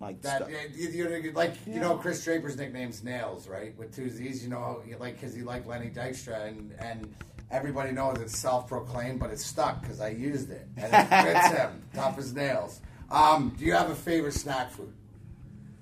like 0.00 0.20
That 0.22 0.38
stuck. 0.42 0.50
you, 0.74 0.88
you, 0.88 1.08
you- 1.16 1.32
like 1.32 1.54
you 1.66 1.80
know 1.80 1.96
Kris 1.96 2.24
Draper's 2.24 2.56
nickname's 2.56 3.04
Nails, 3.04 3.46
right? 3.48 3.76
With 3.78 3.94
two 3.94 4.08
Z's, 4.10 4.42
you 4.42 4.48
know, 4.50 4.82
you- 4.86 4.96
like 4.98 5.20
because 5.20 5.34
he 5.34 5.42
liked 5.42 5.66
Lenny 5.66 5.90
Dykstra, 5.90 6.48
and 6.48 6.72
and 6.78 7.14
everybody 7.54 7.92
knows 7.92 8.18
it's 8.20 8.36
self-proclaimed, 8.36 9.20
but 9.20 9.30
it's 9.30 9.44
stuck 9.44 9.80
because 9.80 10.00
I 10.00 10.08
used 10.08 10.50
it 10.50 10.66
and 10.76 10.92
it 10.92 11.06
fits 11.24 11.56
him, 11.56 11.82
tough 11.94 12.18
as 12.18 12.34
nails. 12.34 12.80
Um, 13.10 13.54
do 13.56 13.64
you 13.64 13.72
have 13.74 13.90
a 13.90 13.94
favorite 13.94 14.32
snack 14.34 14.70
food 14.72 14.92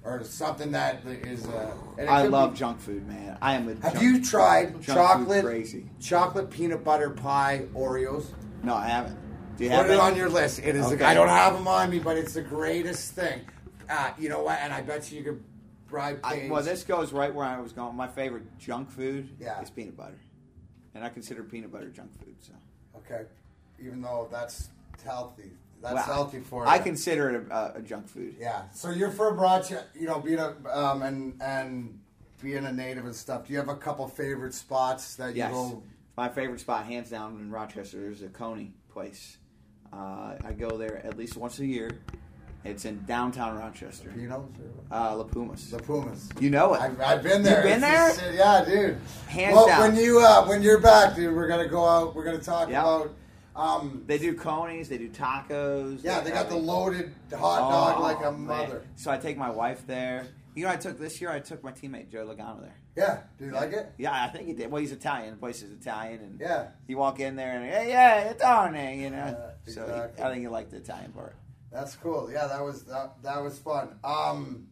or 0.04 0.22
something 0.24 0.70
that 0.72 1.02
is? 1.06 1.46
Uh, 1.46 1.74
I 2.08 2.24
love 2.26 2.52
be- 2.52 2.58
junk 2.58 2.78
food, 2.80 3.06
man. 3.08 3.38
I 3.40 3.54
am 3.54 3.68
a. 3.68 3.74
Have 3.82 3.94
junk, 3.94 4.02
you 4.04 4.22
tried 4.24 4.82
chocolate 4.82 5.44
crazy? 5.44 5.86
chocolate 6.00 6.50
peanut 6.50 6.84
butter 6.84 7.10
pie 7.10 7.66
Oreos? 7.74 8.26
No, 8.62 8.74
I 8.74 8.86
haven't. 8.88 9.16
Do 9.56 9.64
you 9.64 9.70
Put 9.70 9.76
have 9.76 9.86
it 9.86 9.92
any? 9.92 10.00
on 10.00 10.16
your 10.16 10.28
list. 10.28 10.58
It 10.60 10.76
is. 10.76 10.86
Okay. 10.86 11.04
I 11.04 11.14
don't 11.14 11.28
have 11.28 11.54
them 11.54 11.66
on 11.68 11.90
me, 11.90 11.98
but 11.98 12.16
it's 12.16 12.34
the 12.34 12.42
greatest 12.42 13.12
thing. 13.14 13.40
Uh, 13.88 14.10
you 14.18 14.28
know 14.28 14.42
what? 14.42 14.58
And 14.60 14.72
I 14.72 14.80
bet 14.82 15.10
you 15.10 15.18
you 15.18 15.24
could 15.24 15.42
bribe 15.88 16.20
I, 16.24 16.48
well, 16.50 16.62
this 16.62 16.84
goes 16.84 17.12
right 17.12 17.32
where 17.34 17.44
I 17.46 17.60
was 17.60 17.72
going. 17.72 17.94
My 17.94 18.08
favorite 18.08 18.44
junk 18.58 18.90
food 18.90 19.28
Yeah. 19.38 19.60
is 19.60 19.68
peanut 19.70 19.96
butter, 19.96 20.18
and 20.94 21.04
I 21.04 21.08
consider 21.08 21.42
peanut 21.42 21.72
butter 21.72 21.88
junk 21.90 22.10
food. 22.22 22.34
So 22.40 22.52
Okay, 22.96 23.24
even 23.80 24.00
though 24.02 24.28
that's 24.30 24.68
healthy, 25.04 25.50
that's 25.80 25.94
Well, 25.94 26.04
healthy 26.04 26.40
for 26.40 26.66
I 26.66 26.76
you. 26.76 26.82
consider 26.82 27.30
it 27.30 27.46
a, 27.50 27.74
a 27.76 27.82
junk 27.82 28.08
food. 28.08 28.36
Yeah. 28.38 28.62
So 28.72 28.90
you're 28.90 29.10
from 29.10 29.38
Rochester, 29.38 29.84
you 29.94 30.06
know, 30.06 30.20
being 30.20 30.38
a 30.38 30.54
um, 30.72 31.02
and 31.02 31.40
and 31.42 31.98
being 32.42 32.64
a 32.66 32.72
native 32.72 33.04
and 33.04 33.14
stuff. 33.14 33.46
Do 33.46 33.52
you 33.52 33.58
have 33.58 33.68
a 33.68 33.76
couple 33.76 34.06
favorite 34.08 34.54
spots 34.54 35.14
that 35.16 35.34
Yes. 35.34 35.50
you 35.50 35.54
go? 35.56 35.82
My 36.16 36.28
favorite 36.28 36.60
spot, 36.60 36.84
hands 36.84 37.08
down, 37.10 37.38
in 37.40 37.50
Rochester 37.50 38.10
is 38.10 38.20
a 38.22 38.28
Coney 38.28 38.74
place. 38.90 39.38
Uh, 39.92 40.34
I 40.44 40.52
go 40.52 40.76
there 40.76 41.04
at 41.06 41.16
least 41.16 41.36
once 41.36 41.58
a 41.58 41.66
year. 41.66 41.90
It's 42.64 42.84
in 42.84 43.04
downtown 43.06 43.56
Rochester. 43.58 44.10
Pinos 44.14 44.44
Uh, 44.90 45.16
La 45.16 45.24
Pumas. 45.24 45.72
La 45.72 45.78
Pumas? 45.80 46.28
You 46.38 46.50
know 46.50 46.74
it. 46.74 46.80
I've, 46.80 47.00
I've 47.00 47.22
been 47.22 47.42
there. 47.42 47.56
You've 47.66 47.80
been 47.80 47.82
It's 47.92 48.16
there? 48.18 48.30
just- 48.32 48.34
yeah, 48.38 48.64
dude. 48.64 48.98
Hands 49.26 49.54
well, 49.54 49.66
down. 49.66 49.80
when 49.80 49.96
you 49.96 50.20
uh, 50.20 50.44
when 50.46 50.62
you're 50.62 50.80
back, 50.80 51.16
dude, 51.16 51.34
we're 51.34 51.48
gonna 51.48 51.68
go 51.68 51.84
out. 51.86 52.14
We're 52.14 52.24
gonna 52.24 52.38
talk 52.38 52.68
Yep. 52.68 52.80
about. 52.82 53.14
Um, 53.54 54.04
They 54.06 54.16
do 54.18 54.34
Conies. 54.34 54.88
They 54.88 54.96
do 54.98 55.08
tacos. 55.10 56.02
yeah, 56.04 56.20
they 56.20 56.30
got 56.30 56.48
the 56.48 56.56
loaded 56.56 57.12
hot 57.32 57.70
dog 57.70 57.94
Oh, 57.98 58.02
like 58.02 58.18
a 58.24 58.30
man. 58.32 58.46
mother. 58.46 58.82
So 58.96 59.10
I 59.10 59.18
take 59.18 59.36
my 59.36 59.50
wife 59.50 59.86
there. 59.86 60.26
You 60.54 60.64
know, 60.64 60.70
I 60.70 60.76
took 60.76 60.98
this 60.98 61.20
year. 61.20 61.30
I 61.30 61.40
took 61.40 61.62
my 61.64 61.72
teammate 61.72 62.10
Joe 62.10 62.26
Logano 62.26 62.60
there. 62.60 62.74
Yeah. 62.94 63.20
Do 63.38 63.46
you 63.46 63.52
like 63.52 63.72
it? 63.72 63.90
Yeah, 63.98 64.12
I 64.24 64.28
think 64.28 64.46
he 64.46 64.52
did. 64.52 64.70
Well, 64.70 64.80
he's 64.82 64.92
Italian. 64.92 65.30
The 65.32 65.36
place 65.38 65.62
is 65.62 65.70
Italian, 65.72 66.20
and 66.20 66.38
Yeah. 66.40 66.68
you 66.86 66.96
walk 66.98 67.20
in 67.20 67.36
there 67.36 67.56
and 67.58 67.64
hey, 67.70 67.88
yeah, 67.88 68.30
it's 68.30 68.42
on 68.42 68.72
there, 68.74 68.92
you 68.94 69.08
know. 69.10 69.52
Yeah, 69.66 69.72
So 69.72 70.10
he, 70.16 70.22
I 70.22 70.30
think 70.30 70.42
you 70.42 70.50
like 70.50 70.68
the 70.70 70.76
Italian 70.76 71.10
part. 71.12 71.34
That's 71.72 71.96
cool. 71.96 72.30
Yeah, 72.30 72.46
that 72.46 72.62
was 72.62 72.84
that, 72.84 73.14
that 73.22 73.42
was 73.42 73.58
fun. 73.58 73.96
Um, 74.04 74.66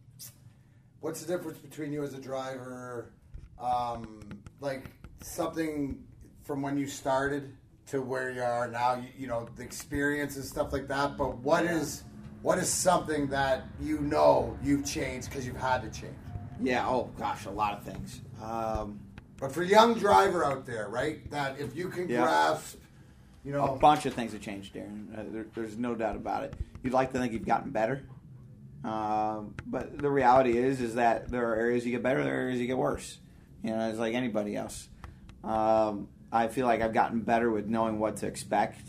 what's 0.99 1.21
the 1.23 1.35
difference 1.35 1.57
between 1.57 1.91
you 1.91 2.03
as 2.03 2.13
a 2.13 2.21
driver, 2.21 3.11
um, 3.59 4.19
like 4.59 4.91
something 5.21 6.03
from 6.43 6.61
when 6.61 6.77
you 6.77 6.87
started 6.87 7.53
to 7.87 8.01
where 8.01 8.29
you 8.31 8.41
are 8.43 8.67
now? 8.67 8.95
You, 8.95 9.07
you 9.17 9.27
know, 9.27 9.49
the 9.55 9.63
experience 9.63 10.35
and 10.35 10.45
stuff 10.45 10.71
like 10.71 10.87
that. 10.89 11.17
But 11.17 11.37
what 11.39 11.65
is 11.65 12.03
what 12.43 12.59
is 12.59 12.69
something 12.69 13.27
that 13.27 13.63
you 13.81 13.99
know 13.99 14.57
you've 14.63 14.85
changed 14.85 15.29
because 15.29 15.45
you've 15.45 15.57
had 15.57 15.81
to 15.81 16.01
change? 16.01 16.15
Yeah. 16.61 16.87
Oh 16.87 17.09
gosh, 17.17 17.45
a 17.45 17.51
lot 17.51 17.73
of 17.73 17.83
things. 17.83 18.21
Um, 18.43 18.99
But 19.39 19.51
for 19.51 19.63
young 19.63 19.95
driver 19.95 20.45
out 20.45 20.67
there, 20.67 20.87
right? 20.87 21.27
That 21.31 21.59
if 21.59 21.75
you 21.75 21.89
can 21.89 22.07
Yeah. 22.07 22.21
grasp, 22.21 22.77
you 23.43 23.51
know, 23.53 23.73
a 23.73 23.75
bunch 23.75 24.05
of 24.05 24.13
things 24.13 24.33
have 24.33 24.41
changed, 24.41 24.75
Darren. 24.75 25.17
Uh, 25.17 25.23
there, 25.31 25.45
there's 25.55 25.77
no 25.77 25.95
doubt 25.95 26.15
about 26.15 26.43
it. 26.43 26.53
You'd 26.83 26.93
like 26.93 27.11
to 27.13 27.19
think 27.19 27.33
you've 27.33 27.45
gotten 27.45 27.71
better, 27.71 28.03
um, 28.83 29.53
but 29.65 29.97
the 29.97 30.09
reality 30.09 30.57
is, 30.57 30.81
is 30.81 30.95
that 30.95 31.29
there 31.29 31.51
are 31.51 31.55
areas 31.55 31.85
you 31.85 31.91
get 31.91 32.01
better, 32.01 32.23
there 32.23 32.33
are 32.33 32.41
areas 32.41 32.59
you 32.59 32.67
get 32.67 32.77
worse. 32.77 33.19
You 33.63 33.71
know, 33.71 33.89
it's 33.89 33.99
like 33.99 34.15
anybody 34.15 34.55
else. 34.55 34.89
Um, 35.43 36.07
I 36.31 36.47
feel 36.47 36.65
like 36.65 36.81
I've 36.81 36.93
gotten 36.93 37.21
better 37.21 37.51
with 37.51 37.67
knowing 37.67 37.99
what 37.99 38.17
to 38.17 38.27
expect, 38.27 38.87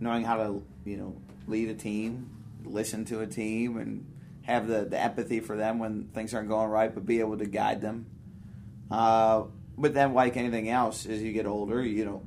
knowing 0.00 0.24
how 0.24 0.36
to, 0.36 0.62
you 0.84 0.96
know, 0.96 1.16
lead 1.46 1.68
a 1.68 1.74
team, 1.74 2.30
listen 2.64 3.04
to 3.06 3.20
a 3.20 3.26
team, 3.26 3.76
and 3.76 4.06
have 4.42 4.66
the, 4.66 4.84
the 4.84 4.98
empathy 4.98 5.40
for 5.40 5.56
them 5.56 5.78
when 5.78 6.08
things 6.14 6.32
aren't 6.32 6.48
going 6.48 6.70
right, 6.70 6.94
but 6.94 7.04
be 7.04 7.20
able 7.20 7.36
to 7.38 7.46
guide 7.46 7.80
them. 7.80 8.06
Uh, 8.90 9.44
but 9.76 9.92
then, 9.92 10.14
like 10.14 10.36
anything 10.36 10.68
else, 10.68 11.04
as 11.04 11.20
you 11.22 11.32
get 11.32 11.46
older, 11.46 11.84
you 11.84 12.04
know, 12.04 12.22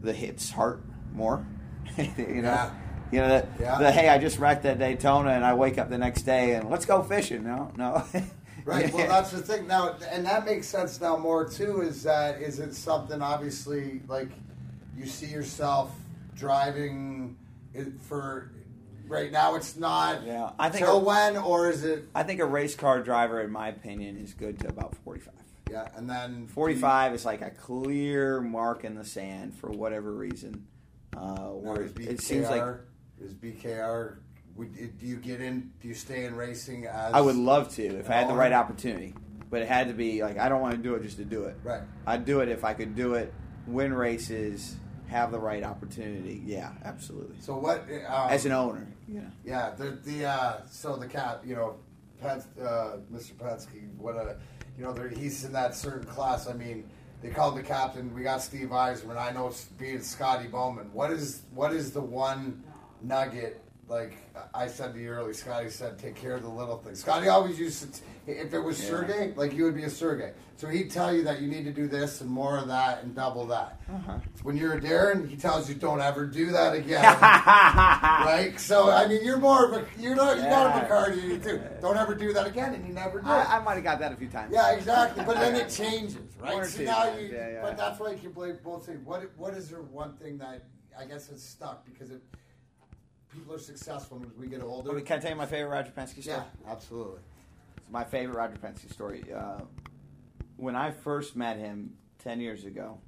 the 0.00 0.12
hits 0.12 0.50
hurt 0.50 0.82
more. 1.14 1.46
you 1.96 2.42
know, 2.42 2.48
Yeah. 2.50 2.70
You 3.12 3.20
know 3.20 3.28
that 3.28 3.48
Yeah. 3.60 3.78
the 3.78 3.90
hey, 3.92 4.08
I 4.08 4.18
just 4.18 4.38
wrecked 4.38 4.64
at 4.64 4.78
Daytona, 4.78 5.30
and 5.30 5.44
I 5.44 5.54
wake 5.54 5.78
up 5.78 5.90
the 5.90 5.98
next 5.98 6.22
day 6.22 6.54
and 6.54 6.68
let's 6.70 6.84
go 6.86 7.02
fishing. 7.02 7.44
No, 7.44 7.72
no. 7.76 8.04
Right. 8.64 8.92
Well, 8.92 9.08
that's 9.08 9.30
the 9.30 9.38
thing 9.38 9.66
now, 9.66 9.96
and 10.10 10.26
that 10.26 10.44
makes 10.44 10.66
sense 10.66 11.00
now 11.00 11.16
more 11.16 11.48
too. 11.48 11.80
Is 11.80 12.02
that 12.02 12.42
is 12.42 12.58
it 12.58 12.74
something 12.74 13.22
obviously 13.22 14.02
like 14.08 14.28
you 14.94 15.06
see 15.06 15.24
yourself 15.26 15.90
driving 16.34 17.36
it 17.72 17.88
for 18.02 18.50
right 19.06 19.32
now? 19.32 19.54
It's 19.54 19.76
not. 19.76 20.22
Yeah, 20.24 20.50
I 20.58 20.68
think- 20.68 20.84
Till 20.84 21.00
when, 21.02 21.38
or 21.38 21.70
is 21.70 21.82
it? 21.84 22.08
I 22.14 22.24
think 22.24 22.40
a 22.40 22.44
race 22.46 22.74
car 22.74 23.00
driver, 23.02 23.40
in 23.40 23.50
my 23.50 23.68
opinion, 23.68 24.18
is 24.18 24.34
good 24.34 24.58
to 24.60 24.68
about 24.68 24.94
forty-five. 24.96 25.34
Yeah, 25.70 25.88
and 25.96 26.08
then 26.08 26.46
45 26.46 27.12
is 27.14 27.24
like 27.26 27.42
a 27.42 27.50
clear 27.50 28.40
mark 28.40 28.84
in 28.84 28.94
the 28.94 29.04
sand 29.04 29.54
for 29.54 29.68
whatever 29.70 30.12
reason. 30.12 30.66
Uh, 31.16 31.48
where 31.48 31.84
BKR, 31.88 32.06
it 32.10 32.20
seems 32.22 32.48
like 32.48 32.62
is 33.20 33.34
BKR. 33.34 34.16
Would, 34.56 34.98
do 34.98 35.06
you 35.06 35.16
get 35.16 35.40
in? 35.40 35.70
Do 35.80 35.88
you 35.88 35.94
stay 35.94 36.24
in 36.24 36.34
racing 36.34 36.86
as? 36.86 37.14
I 37.14 37.20
would 37.20 37.36
love 37.36 37.72
to 37.76 37.84
if 37.84 38.10
I 38.10 38.14
had 38.14 38.28
the 38.28 38.34
right 38.34 38.52
opportunity, 38.52 39.14
but 39.50 39.62
it 39.62 39.68
had 39.68 39.88
to 39.88 39.94
be 39.94 40.22
like 40.22 40.38
I 40.38 40.48
don't 40.48 40.60
want 40.60 40.74
to 40.74 40.82
do 40.82 40.94
it 40.94 41.02
just 41.02 41.16
to 41.18 41.24
do 41.24 41.44
it. 41.44 41.56
Right. 41.62 41.82
I'd 42.06 42.24
do 42.24 42.40
it 42.40 42.48
if 42.48 42.64
I 42.64 42.74
could 42.74 42.96
do 42.96 43.14
it, 43.14 43.32
win 43.66 43.94
races, 43.94 44.76
have 45.08 45.30
the 45.30 45.38
right 45.38 45.62
opportunity. 45.62 46.42
Yeah, 46.44 46.72
absolutely. 46.84 47.36
So 47.40 47.56
what? 47.56 47.82
Um, 48.08 48.30
As 48.30 48.46
an 48.46 48.52
owner, 48.52 48.86
yeah. 49.06 49.20
Yeah, 49.44 49.70
the 49.76 49.98
the 50.04 50.26
uh, 50.26 50.60
so 50.68 50.96
the 50.96 51.06
cat, 51.06 51.40
you 51.44 51.54
know, 51.54 51.76
Pens, 52.20 52.46
uh, 52.60 52.98
Mr. 53.12 53.34
Penske, 53.34 53.94
what 53.96 54.16
a, 54.16 54.36
you 54.76 54.84
know, 54.84 54.94
he's 55.16 55.44
in 55.44 55.52
that 55.52 55.74
certain 55.74 56.06
class. 56.06 56.48
I 56.48 56.52
mean, 56.52 56.88
they 57.22 57.30
called 57.30 57.56
the 57.56 57.62
captain. 57.62 58.14
We 58.14 58.22
got 58.22 58.42
Steve 58.42 58.68
Yzerman. 58.68 59.16
I 59.16 59.32
know 59.32 59.48
it's 59.48 59.64
being 59.64 60.02
Scotty 60.02 60.48
Bowman. 60.48 60.90
What 60.92 61.10
is 61.10 61.42
what 61.54 61.72
is 61.72 61.92
the 61.92 62.00
one 62.00 62.62
nugget? 63.02 63.60
Like 63.88 64.18
I 64.52 64.66
said 64.66 64.92
to 64.92 65.00
you 65.00 65.08
earlier, 65.08 65.32
Scotty 65.32 65.70
said, 65.70 65.98
take 65.98 66.14
care 66.14 66.34
of 66.34 66.42
the 66.42 66.48
little 66.48 66.76
things. 66.76 67.00
Scotty 67.00 67.28
always 67.28 67.58
used 67.58 67.94
to, 67.94 68.02
if 68.26 68.52
it 68.52 68.58
was 68.58 68.78
Yeah. 68.82 68.90
Sergey, 68.90 69.32
like 69.34 69.54
you 69.54 69.64
would 69.64 69.74
be 69.74 69.84
a 69.84 69.88
Sergey. 69.90 70.32
So 70.58 70.66
he'd 70.68 70.90
tell 70.90 71.14
you 71.14 71.22
that 71.22 71.40
you 71.40 71.48
need 71.48 71.64
to 71.64 71.72
do 71.72 71.86
this 71.88 72.20
and 72.20 72.28
more 72.28 72.58
of 72.58 72.68
that 72.68 73.02
and 73.02 73.14
double 73.14 73.46
that. 73.46 73.80
Uh-huh. 73.90 74.18
When 74.42 74.58
you're 74.58 74.74
a 74.74 74.80
Darren, 74.80 75.26
he 75.26 75.36
tells 75.36 75.70
you 75.70 75.74
don't 75.74 76.02
ever 76.02 76.26
do 76.26 76.50
that 76.50 76.74
again 76.74 77.02
right? 77.62 78.52
So 78.58 78.90
I 78.90 79.06
mean, 79.06 79.24
you're 79.24 79.38
more 79.38 79.64
of 79.64 79.72
a 79.72 79.86
you're 79.98 80.14
not 80.14 80.36
you're 80.36 80.50
not 80.50 80.66
a 80.66 80.80
Yeah. 80.80 80.88
Bacardi 80.88 81.22
you 81.22 81.38
too. 81.38 81.62
Don't 81.80 81.96
ever 81.96 82.14
do 82.14 82.34
that 82.34 82.46
again, 82.46 82.74
and 82.74 82.86
you 82.86 82.92
never 82.92 83.20
do. 83.22 83.26
I, 83.26 83.56
I 83.56 83.60
might 83.60 83.76
have 83.76 83.84
got 83.84 84.00
that 84.00 84.12
a 84.12 84.16
few 84.16 84.28
times. 84.28 84.52
yeah, 84.52 84.72
exactly. 84.72 85.24
But 85.24 85.36
then 85.36 85.54
it 85.56 85.70
changes, 85.70 86.18
right? 86.40 86.54
or 86.54 86.64
So 86.66 86.82
now 86.82 87.04
times, 87.04 87.22
you. 87.22 87.28
yeah, 87.28 87.48
yeah. 87.52 87.62
But 87.62 87.78
that's 87.78 87.98
why 87.98 88.10
you 88.10 88.18
can 88.18 88.32
blame 88.32 88.58
both 88.62 88.84
things. 88.84 89.00
What 89.06 89.22
what 89.38 89.54
is 89.54 89.70
there 89.70 89.80
one 89.80 90.14
thing 90.16 90.36
that 90.38 90.64
I 90.98 91.06
guess 91.06 91.30
it's 91.30 91.42
stuck 91.44 91.86
because 91.86 92.10
it 92.10 92.20
people 93.32 93.54
are 93.54 93.58
successful 93.58 94.22
as 94.26 94.32
we 94.38 94.46
get 94.46 94.62
older. 94.62 94.92
Well, 94.92 95.00
Can 95.02 95.18
I 95.18 95.20
tell 95.20 95.30
you 95.30 95.36
my 95.36 95.46
favorite 95.46 95.70
Roger 95.70 95.92
Penske 95.96 96.22
story? 96.22 96.36
yeah, 96.38 96.42
absolutely. 96.70 97.20
It's 97.76 97.90
my 97.90 98.04
favorite 98.04 98.36
Roger 98.36 98.56
Penske 98.56 98.92
story. 98.92 99.24
Uh, 99.32 99.60
when 100.56 100.74
I 100.76 100.90
first 100.90 101.36
met 101.36 101.56
him 101.58 101.94
ten 102.18 102.40
years 102.40 102.64
ago, 102.64 102.98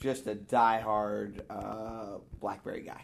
just 0.00 0.26
a 0.26 0.34
diehard 0.34 1.40
uh, 1.50 2.18
BlackBerry 2.40 2.82
guy. 2.82 3.02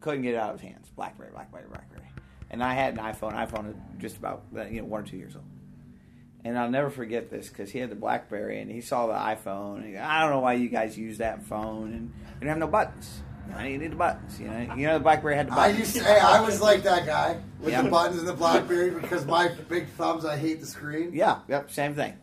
Couldn't 0.00 0.22
get 0.22 0.34
it 0.34 0.38
out 0.38 0.54
of 0.54 0.60
his 0.60 0.70
hands. 0.70 0.88
BlackBerry, 0.96 1.30
BlackBerry, 1.32 1.64
BlackBerry. 1.68 2.08
And 2.50 2.62
I 2.64 2.74
had 2.74 2.94
an 2.96 3.04
iPhone. 3.04 3.32
iPhone 3.34 3.70
is 3.70 3.76
just 3.98 4.16
about 4.16 4.44
uh, 4.56 4.64
you 4.64 4.80
know 4.80 4.86
one 4.86 5.02
or 5.02 5.06
two 5.06 5.16
years 5.16 5.36
old. 5.36 5.44
And 6.42 6.58
I'll 6.58 6.70
never 6.70 6.88
forget 6.88 7.28
this 7.30 7.48
because 7.50 7.70
he 7.70 7.78
had 7.80 7.90
the 7.90 7.94
BlackBerry 7.96 8.62
and 8.62 8.70
he 8.70 8.80
saw 8.80 9.06
the 9.06 9.12
iPhone. 9.12 9.76
And 9.76 9.86
he, 9.90 9.96
I 9.98 10.22
don't 10.22 10.30
know 10.30 10.40
why 10.40 10.54
you 10.54 10.68
guys 10.70 10.96
use 10.96 11.18
that 11.18 11.42
phone 11.44 11.92
and 11.92 12.12
you 12.34 12.40
don't 12.40 12.48
have 12.48 12.58
no 12.58 12.66
buttons. 12.66 13.20
I 13.56 13.68
need 13.76 13.90
the 13.92 13.96
buttons. 13.96 14.38
You 14.40 14.48
know, 14.48 14.74
you 14.76 14.86
know 14.86 14.94
the 14.98 15.02
BlackBerry 15.02 15.36
had 15.36 15.46
the 15.48 15.52
buttons. 15.52 15.76
I 15.76 15.78
used 15.78 15.96
to, 15.96 16.04
hey, 16.04 16.18
I 16.18 16.40
was 16.40 16.60
like 16.60 16.82
that 16.84 17.06
guy 17.06 17.38
with 17.60 17.70
Yeah. 17.72 17.82
the 17.82 17.90
buttons 17.90 18.18
and 18.20 18.28
the 18.28 18.32
BlackBerry 18.44 18.90
because 18.90 19.24
my 19.26 19.48
big 19.68 19.88
thumbs, 19.90 20.24
I 20.24 20.36
hate 20.36 20.60
the 20.60 20.66
screen. 20.66 21.10
Yeah, 21.12 21.40
yep, 21.48 21.70
same 21.70 21.94
thing. 21.94 22.14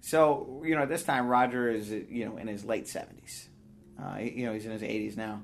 So 0.00 0.62
you 0.64 0.74
know, 0.76 0.86
this 0.86 1.02
time 1.02 1.26
Roger 1.28 1.68
is 1.70 1.90
you 1.90 2.26
know 2.26 2.36
in 2.36 2.46
his 2.48 2.64
late 2.64 2.88
seventies. 2.88 3.48
Uh, 4.02 4.18
you 4.18 4.46
know, 4.46 4.52
he's 4.52 4.66
in 4.66 4.72
his 4.72 4.82
eighties 4.82 5.16
now, 5.16 5.40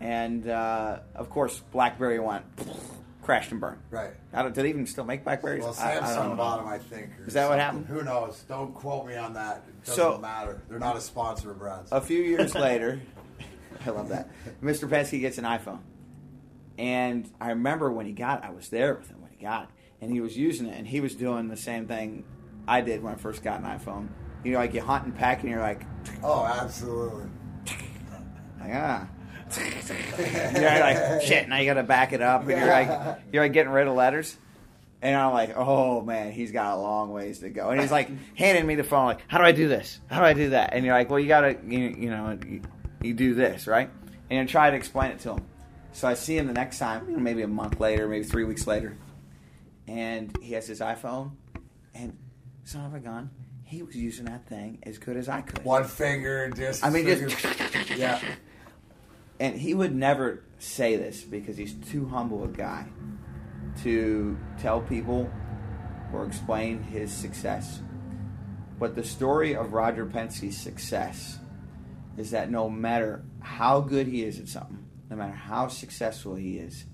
and 0.00 0.48
uh, 0.48 1.00
of 1.14 1.30
course 1.30 1.58
BlackBerry 1.72 2.18
went 2.20 2.44
crashed 3.22 3.50
and 3.52 3.60
burned. 3.60 3.80
Right. 3.90 4.12
I 4.32 4.42
don't, 4.42 4.54
do 4.54 4.62
they 4.62 4.68
even 4.70 4.86
still 4.86 5.04
make 5.04 5.24
Blackberries? 5.24 5.62
Well, 5.62 5.74
I- 5.78 5.98
I 5.98 6.00
Samsung 6.02 6.36
bought 6.36 6.58
them, 6.60 6.68
I 6.68 6.78
think. 6.78 7.10
Is 7.26 7.34
that 7.34 7.48
what 7.48 7.58
happened? 7.58 7.86
Who 7.86 8.02
knows? 8.02 8.42
Don't 8.48 8.72
quote 8.74 9.06
me 9.06 9.16
on 9.16 9.34
that. 9.34 9.64
It 9.68 9.84
doesn't 9.84 10.02
So- 10.02 10.18
matter. 10.18 10.62
They're 10.70 10.78
not 10.78 10.96
a 10.96 11.00
sponsor 11.00 11.50
of 11.50 11.58
Brad's. 11.58 11.92
A 11.92 12.00
few 12.00 12.22
years 12.22 12.54
later, 12.66 13.00
I 13.86 13.90
love 13.90 14.08
that. 14.10 14.28
Mr. 14.62 14.88
Penske 14.88 15.20
gets 15.20 15.38
an 15.38 15.44
iPhone, 15.44 15.80
and 16.78 17.30
I 17.40 17.50
remember 17.50 17.90
when 17.90 18.06
he 18.06 18.12
got. 18.12 18.44
it, 18.44 18.46
I 18.46 18.50
was 18.50 18.68
there 18.68 18.94
with 18.94 19.08
him 19.08 19.20
when 19.20 19.30
he 19.30 19.42
got, 19.42 19.64
it, 19.64 19.68
and 20.00 20.12
he 20.12 20.20
was 20.20 20.36
using 20.36 20.66
it, 20.66 20.76
and 20.76 20.86
he 20.86 21.00
was 21.00 21.14
doing 21.14 21.48
the 21.48 21.56
same 21.56 21.86
thing 21.86 22.24
I 22.66 22.80
did 22.80 23.02
when 23.02 23.14
I 23.14 23.16
first 23.16 23.42
got 23.42 23.60
an 23.60 23.66
iPhone. 23.66 24.08
You 24.44 24.52
know, 24.52 24.58
like 24.58 24.74
you 24.74 24.80
hunt 24.80 25.04
and 25.04 25.16
pack, 25.16 25.40
and 25.40 25.50
you're 25.50 25.60
like, 25.60 25.82
oh, 26.22 26.44
absolutely. 26.44 27.26
Like, 28.60 28.72
ah. 28.74 29.08
you're 29.56 30.62
like, 30.62 31.22
shit, 31.22 31.48
now 31.48 31.58
you 31.58 31.66
gotta 31.66 31.82
back 31.82 32.12
it 32.12 32.20
up 32.20 32.42
and 32.42 32.50
you're 32.50 32.66
like 32.66 33.18
you're 33.32 33.42
like 33.42 33.52
getting 33.52 33.72
rid 33.72 33.86
of 33.86 33.94
letters. 33.94 34.36
And 35.00 35.16
I'm 35.16 35.32
like, 35.32 35.56
oh 35.56 36.02
man, 36.02 36.32
he's 36.32 36.50
got 36.50 36.76
a 36.76 36.80
long 36.80 37.12
ways 37.12 37.38
to 37.40 37.48
go. 37.48 37.70
And 37.70 37.80
he's 37.80 37.90
like 37.90 38.10
handing 38.36 38.66
me 38.66 38.74
the 38.74 38.84
phone, 38.84 39.06
like, 39.06 39.20
how 39.28 39.38
do 39.38 39.44
I 39.44 39.52
do 39.52 39.68
this? 39.68 40.00
How 40.10 40.18
do 40.18 40.24
I 40.24 40.32
do 40.32 40.50
that? 40.50 40.74
And 40.74 40.84
you're 40.84 40.94
like, 40.94 41.08
well, 41.08 41.20
you 41.20 41.28
gotta, 41.28 41.56
you, 41.66 41.78
you 41.78 42.10
know, 42.10 42.36
you, 43.02 43.14
do 43.14 43.34
this, 43.34 43.66
right? 43.66 43.90
And 44.30 44.40
you 44.40 44.52
try 44.52 44.70
to 44.70 44.76
explain 44.76 45.12
it 45.12 45.20
to 45.20 45.34
him. 45.34 45.44
So 45.92 46.06
I 46.06 46.14
see 46.14 46.36
him 46.36 46.46
the 46.46 46.52
next 46.52 46.78
time, 46.78 47.06
you 47.08 47.16
know, 47.16 47.22
maybe 47.22 47.42
a 47.42 47.48
month 47.48 47.80
later, 47.80 48.08
maybe 48.08 48.24
three 48.24 48.44
weeks 48.44 48.66
later, 48.66 48.96
and 49.86 50.36
he 50.42 50.52
has 50.52 50.66
his 50.66 50.80
iPhone, 50.80 51.32
and 51.94 52.16
son 52.64 52.84
of 52.84 52.94
a 52.94 53.00
gun, 53.00 53.30
he 53.64 53.82
was 53.82 53.96
using 53.96 54.26
that 54.26 54.46
thing 54.46 54.78
as 54.82 54.98
good 54.98 55.16
as 55.16 55.28
I 55.28 55.40
could. 55.40 55.64
One 55.64 55.84
finger, 55.84 56.50
just. 56.50 56.84
I 56.84 56.90
mean, 56.90 57.06
just 57.06 57.44
yeah. 57.96 58.20
and 59.40 59.56
he 59.56 59.74
would 59.74 59.94
never 59.94 60.44
say 60.58 60.96
this 60.96 61.22
because 61.22 61.56
he's 61.56 61.74
too 61.74 62.06
humble 62.06 62.44
a 62.44 62.48
guy 62.48 62.86
to 63.82 64.38
tell 64.60 64.80
people 64.80 65.30
or 66.12 66.24
explain 66.24 66.82
his 66.82 67.12
success. 67.12 67.80
But 68.78 68.94
the 68.94 69.04
story 69.04 69.56
of 69.56 69.72
Roger 69.72 70.06
Penske's 70.06 70.56
success 70.56 71.38
is 72.20 72.30
that 72.32 72.50
no 72.50 72.68
matter 72.68 73.22
how 73.40 73.80
good 73.80 74.06
he 74.06 74.22
is 74.22 74.38
at 74.38 74.48
something, 74.48 74.84
no 75.10 75.16
matter 75.16 75.34
how 75.34 75.68
successful 75.68 76.34
he 76.34 76.58
is, 76.58 76.84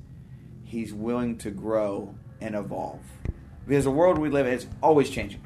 he's 0.64 0.92
willing 0.92 1.37
to 1.38 1.50
grow 1.50 2.14
and 2.40 2.54
evolve. 2.54 3.00
Because 3.66 3.84
the 3.84 3.90
world 3.90 4.18
we 4.18 4.28
live 4.28 4.46
in 4.46 4.54
is 4.54 4.66
always 4.82 5.10
changing. 5.10 5.40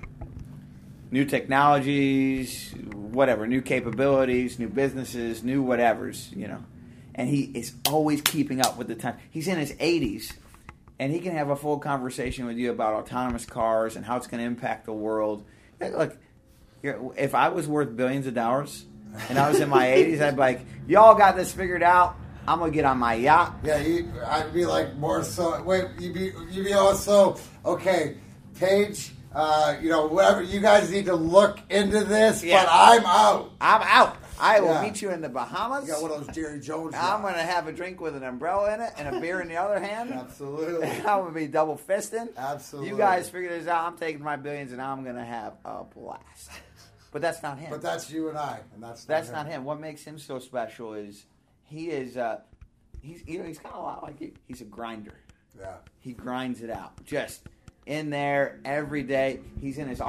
New 1.11 1.25
technologies, 1.25 2.75
whatever, 2.93 3.47
new 3.47 3.63
capabilities, 3.63 4.59
new 4.59 4.69
businesses, 4.69 5.43
new 5.43 5.65
whatevers, 5.65 6.35
you 6.37 6.49
know. 6.49 6.65
And 7.15 7.29
he 7.29 7.43
is 7.55 7.75
always 7.89 8.21
keeping 8.21 8.61
up 8.61 8.77
with 8.77 8.89
the 8.89 8.95
time. 8.95 9.17
He's 9.31 9.49
in 9.49 9.59
his 9.59 9.73
80s, 9.75 10.33
and 10.99 11.13
he 11.13 11.21
can 11.21 11.33
have 11.33 11.49
a 11.51 11.57
full 11.57 11.79
conversation 11.79 12.47
with 12.47 12.59
you 12.59 12.71
about 12.71 12.95
autonomous 12.95 13.47
cars 13.47 13.97
and 13.97 14.05
how 14.05 14.17
it's 14.17 14.27
going 14.27 14.41
to 14.41 14.47
impact 14.47 14.85
the 14.85 14.93
world. 14.93 15.45
Look, 15.81 16.17
if 16.83 17.35
I 17.35 17.49
was 17.49 17.67
worth 17.67 17.97
billions 17.97 18.27
of 18.27 18.35
dollars 18.35 18.85
and 19.29 19.39
I 19.39 19.49
was 19.49 19.61
in 19.61 19.69
my 19.69 19.87
80s, 19.87 20.21
I'd 20.21 20.35
be 20.37 20.41
like, 20.41 20.61
y'all 20.87 21.15
got 21.15 21.37
this 21.37 21.53
figured 21.53 21.83
out. 21.83 22.17
I'm 22.47 22.59
going 22.61 22.71
to 22.71 22.75
get 22.75 22.85
on 22.87 22.97
my 22.99 23.15
yacht. 23.15 23.57
Yeah, 23.63 23.79
you, 23.79 24.11
I'd 24.27 24.55
be 24.55 24.65
like 24.65 24.97
more 24.97 25.23
so. 25.23 25.63
Wait, 25.63 25.85
you'd 25.99 26.15
be 26.15 26.33
you'd 26.51 26.65
be 26.65 26.73
also 26.73 27.37
okay. 27.65 28.17
Paige, 28.59 29.13
uh, 29.35 29.77
you 29.83 29.91
know, 29.91 30.07
whatever. 30.07 30.43
You 30.43 30.61
guys 30.61 30.91
need 30.91 31.05
to 31.07 31.15
look 31.15 31.59
into 31.69 32.05
this, 32.05 32.43
Yeah. 32.43 32.65
but 32.65 32.71
I'm 32.73 33.05
out. 33.05 33.51
I'm 33.61 33.83
out. 33.83 34.17
I 34.41 34.61
will 34.61 34.69
Yeah. 34.69 34.83
meet 34.83 35.03
you 35.03 35.11
in 35.11 35.21
the 35.21 35.29
Bahamas. 35.29 35.87
You 35.87 35.93
got 35.95 36.03
one 36.03 36.11
of 36.13 36.27
those 36.27 36.35
Jerry 36.35 36.59
Jones. 36.61 36.95
I'm 36.97 37.21
going 37.23 37.35
to 37.35 37.41
have 37.43 37.67
a 37.69 37.73
drink 37.73 38.01
with 38.01 38.17
an 38.17 38.23
umbrella 38.23 38.73
in 38.75 38.81
it 38.81 38.93
and 38.97 39.15
a 39.17 39.21
beer 39.21 39.41
in 39.41 39.49
the 39.49 39.57
other 39.57 39.79
hand. 39.81 40.13
Absolutely. 40.13 40.87
I'm 40.91 41.03
going 41.21 41.35
to 41.35 41.39
be 41.41 41.49
double 41.49 41.77
fisting. 41.77 42.35
Absolutely. 42.37 42.91
You 42.91 42.97
guys 42.97 43.29
figure 43.29 43.51
this 43.51 43.67
out. 43.69 43.85
I'm 43.93 43.99
taking 43.99 44.23
my 44.23 44.37
billions 44.37 44.73
and 44.73 44.81
I'm 44.81 45.03
going 45.05 45.17
to 45.17 45.25
have 45.25 45.55
a 45.65 45.83
blast. 45.85 46.51
But 47.11 47.23
that's 47.23 47.43
not 47.43 47.59
him. 47.59 47.71
But 47.71 47.83
that's 47.83 48.11
you 48.11 48.29
and 48.29 48.37
I, 48.37 48.61
and 48.75 48.83
that's 48.83 49.05
That's 49.05 49.31
not 49.31 49.47
him. 49.47 49.65
What 49.65 49.81
makes 49.81 50.05
him 50.05 50.19
so 50.19 50.39
special 50.39 50.95
is 50.95 51.25
he 51.65 51.91
is 51.91 52.17
uh, 52.17 52.41
he's 53.01 53.23
you 53.27 53.39
know 53.39 53.45
he's 53.45 53.59
kind 53.59 53.75
of 53.75 53.81
a 53.81 53.85
lot 53.85 54.03
like 54.03 54.21
you. 54.21 54.33
He's 54.47 54.61
a 54.61 54.65
grinder. 54.65 55.15
Yeah. 55.59 55.77
He 56.01 56.13
grinds 56.13 56.63
it 56.63 56.71
out, 56.71 57.05
just 57.05 57.43
in 57.87 58.11
there 58.11 58.61
every 58.65 59.03
day. 59.03 59.41
He's 59.61 59.79
in 59.79 59.89
his 59.89 60.01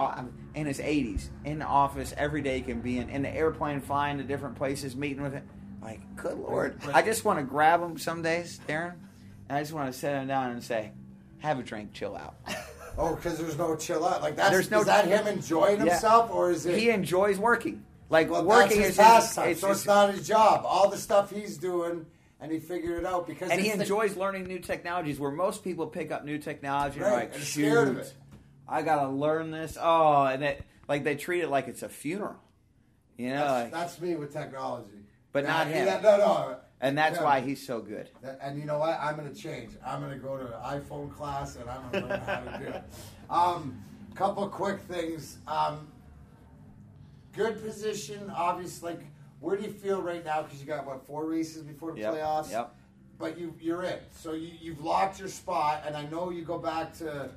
in 0.53 0.65
his 0.65 0.79
80s 0.79 1.29
in 1.45 1.59
the 1.59 1.65
office 1.65 2.13
every 2.17 2.41
day. 2.41 2.57
He 2.57 2.62
can 2.63 2.81
be 2.81 2.97
in 2.97 3.09
in 3.09 3.21
the 3.21 3.33
airplane, 3.33 3.79
flying 3.79 4.17
to 4.17 4.23
different 4.23 4.55
places, 4.55 4.95
meeting 4.95 5.23
with 5.23 5.33
him. 5.33 5.47
Like, 5.81 6.01
good 6.17 6.38
lord! 6.38 6.79
I 6.93 7.01
just 7.01 7.23
want 7.23 7.39
to 7.39 7.45
grab 7.45 7.81
him 7.81 7.97
some 7.97 8.21
days, 8.21 8.59
Darren, 8.67 8.95
and 9.47 9.57
I 9.57 9.62
just 9.62 9.71
want 9.71 9.91
to 9.91 9.97
sit 9.97 10.12
him 10.12 10.27
down 10.27 10.51
and 10.51 10.62
say, 10.62 10.91
"Have 11.39 11.57
a 11.57 11.63
drink, 11.63 11.93
chill 11.93 12.17
out." 12.17 12.35
Oh, 12.99 13.15
because 13.15 13.38
there's 13.38 13.57
no 13.57 13.75
chill 13.75 14.05
out. 14.05 14.21
Like 14.21 14.35
that's 14.35 14.49
There's 14.51 14.69
no- 14.69 14.81
is 14.81 14.85
that 14.88 15.05
him 15.07 15.25
enjoying 15.25 15.77
Yeah. 15.77 15.91
himself, 15.93 16.29
or 16.31 16.51
is 16.51 16.65
it? 16.65 16.77
He 16.77 16.89
enjoys 16.89 17.39
working. 17.39 17.83
Like 18.09 18.29
well, 18.29 18.43
working 18.43 18.77
his 18.77 18.89
is 18.91 18.97
his- 18.97 18.97
pastime, 18.97 19.49
it's 19.49 19.62
so 19.62 19.69
his- 19.69 19.77
it's 19.79 19.88
not 19.88 20.13
his 20.13 20.27
job. 20.27 20.63
All 20.65 20.89
the 20.89 20.97
stuff 20.97 21.29
he's 21.31 21.57
doing, 21.57 22.05
and 22.41 22.51
he 22.51 22.59
figured 22.59 22.99
it 22.99 23.05
out 23.05 23.25
because 23.27 23.49
and 23.51 23.62
he 23.62 23.67
it's 23.67 23.77
the- 23.77 23.83
enjoys 23.83 24.17
learning 24.17 24.43
new 24.45 24.59
technologies. 24.59 25.19
Where 25.19 25.31
most 25.31 25.63
people 25.63 25.88
pick 25.88 26.12
up 26.12 26.25
new 26.25 26.38
technology 26.39 26.99
Right, 26.99 27.13
like, 27.13 27.35
and 27.35 27.43
shoot, 27.43 27.69
scared 27.71 27.88
of 27.88 27.97
it. 27.99 28.13
I 28.67 28.81
gotta 28.81 29.07
learn 29.09 29.51
this. 29.51 29.77
Oh, 29.79 30.23
and 30.25 30.43
it 30.43 30.62
like 30.88 31.03
they 31.05 31.15
treat 31.15 31.41
it 31.41 31.49
like 31.49 31.67
it's 31.67 31.83
a 31.83 31.89
funeral, 31.89 32.35
you 33.17 33.29
know. 33.29 33.35
That's, 33.35 33.63
like- 33.63 33.71
that's 33.71 34.01
me 34.01 34.15
with 34.15 34.33
technology, 34.33 35.05
But 35.31 35.45
not 35.45 35.67
him. 35.67 35.85
yeah, 35.88 36.01
no, 36.01 36.17
no. 36.17 36.57
And 36.81 36.97
that's 36.97 37.17
Yeah. 37.17 37.23
why 37.23 37.41
he's 37.41 37.65
so 37.65 37.81
good. 37.81 38.09
And 38.41 38.57
you 38.59 38.65
know 38.65 38.79
what? 38.79 38.97
I'm 38.99 39.15
going 39.15 39.31
to 39.33 39.35
change. 39.39 39.71
I'm 39.85 39.99
going 40.01 40.13
to 40.13 40.17
go 40.19 40.37
to 40.37 40.45
an 40.45 40.79
iPhone 40.81 41.13
class 41.13 41.55
and 41.55 41.69
I'm 41.69 41.89
going 41.91 42.03
to 42.03 42.09
learn 42.09 42.19
how 42.21 42.39
to 42.39 42.57
do 42.59 42.65
it. 42.65 42.83
Um, 43.29 43.83
couple 44.15 44.47
quick 44.49 44.79
things. 44.81 45.37
Um, 45.47 45.87
good 47.33 47.61
position, 47.63 48.31
obviously. 48.35 48.91
Like, 48.93 49.01
where 49.39 49.55
do 49.55 49.63
you 49.63 49.71
feel 49.71 50.01
right 50.01 50.23
now? 50.23 50.41
Because 50.41 50.59
you 50.59 50.65
got 50.67 50.85
what 50.85 51.05
four 51.05 51.25
races 51.25 51.63
before 51.63 51.93
the 51.93 51.99
Yep, 52.01 52.13
playoffs. 52.13 52.51
yep. 52.51 52.75
But 53.17 53.37
you 53.37 53.53
you're 53.59 53.83
in. 53.83 53.99
So 54.11 54.31
you 54.33 54.51
you've 54.61 54.81
locked 54.81 55.19
your 55.19 55.27
spot, 55.27 55.83
and 55.85 55.95
I 55.95 56.05
know 56.05 56.29
you 56.29 56.43
go 56.43 56.57
back 56.57 56.93
to 56.99 57.29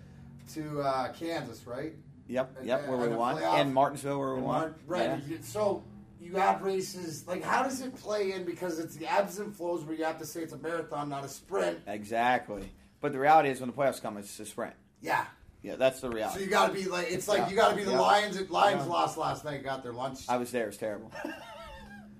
to 0.54 0.80
uh, 0.80 1.12
Kansas, 1.12 1.66
right? 1.66 1.92
Yep, 2.28 2.56
And- 2.58 2.66
yep. 2.66 2.88
Where 2.88 2.96
we 2.98 3.04
and 3.06 3.14
a 3.14 3.16
won 3.16 3.36
playoff- 3.36 3.60
in 3.60 3.72
Martinsville, 3.74 4.18
where 4.18 4.30
we 4.32 4.38
And 4.38 4.44
won. 4.46 4.74
Right. 4.86 5.20
Yeah. 5.28 5.38
So 5.42 5.82
you 6.22 6.36
have 6.36 6.62
races. 6.62 7.26
Like, 7.26 7.42
how 7.42 7.62
does 7.62 7.80
it 7.80 7.94
play 7.96 8.32
in? 8.32 8.44
Because 8.44 8.78
it's 8.78 8.94
the 8.96 9.06
ebbs 9.12 9.38
and 9.38 9.54
flows 9.54 9.84
where 9.84 9.94
you 9.96 10.04
have 10.04 10.18
to 10.18 10.26
say 10.26 10.40
it's 10.42 10.52
a 10.52 10.58
marathon, 10.58 11.08
not 11.08 11.24
a 11.24 11.28
sprint. 11.28 11.78
Exactly. 11.86 12.70
But 13.00 13.12
the 13.12 13.18
reality 13.18 13.48
is, 13.50 13.60
when 13.60 13.68
the 13.70 13.76
playoffs 13.76 14.00
come, 14.00 14.16
it's 14.16 14.38
a 14.38 14.46
sprint. 14.46 14.74
Yeah. 15.00 15.24
Yeah, 15.62 15.76
that's 15.76 16.00
the 16.00 16.10
reality. 16.10 16.38
So 16.38 16.44
you 16.44 16.50
got 16.50 16.68
to 16.68 16.72
be 16.72 16.84
like, 16.84 17.10
it's 17.10 17.28
like 17.28 17.38
Yeah. 17.38 17.50
you 17.50 17.56
got 17.56 17.70
to 17.70 17.76
be 17.76 17.84
the 17.84 17.92
Yeah. 17.92 18.00
Lions. 18.00 18.50
Lions 18.50 18.82
Yeah. 18.84 18.92
lost 18.92 19.16
last 19.18 19.44
night. 19.44 19.62
Got 19.64 19.82
their 19.82 19.92
lunch. 19.92 20.20
I 20.28 20.36
was 20.36 20.50
there. 20.50 20.68
It's 20.68 20.76
terrible. 20.76 21.10
it 21.24 21.32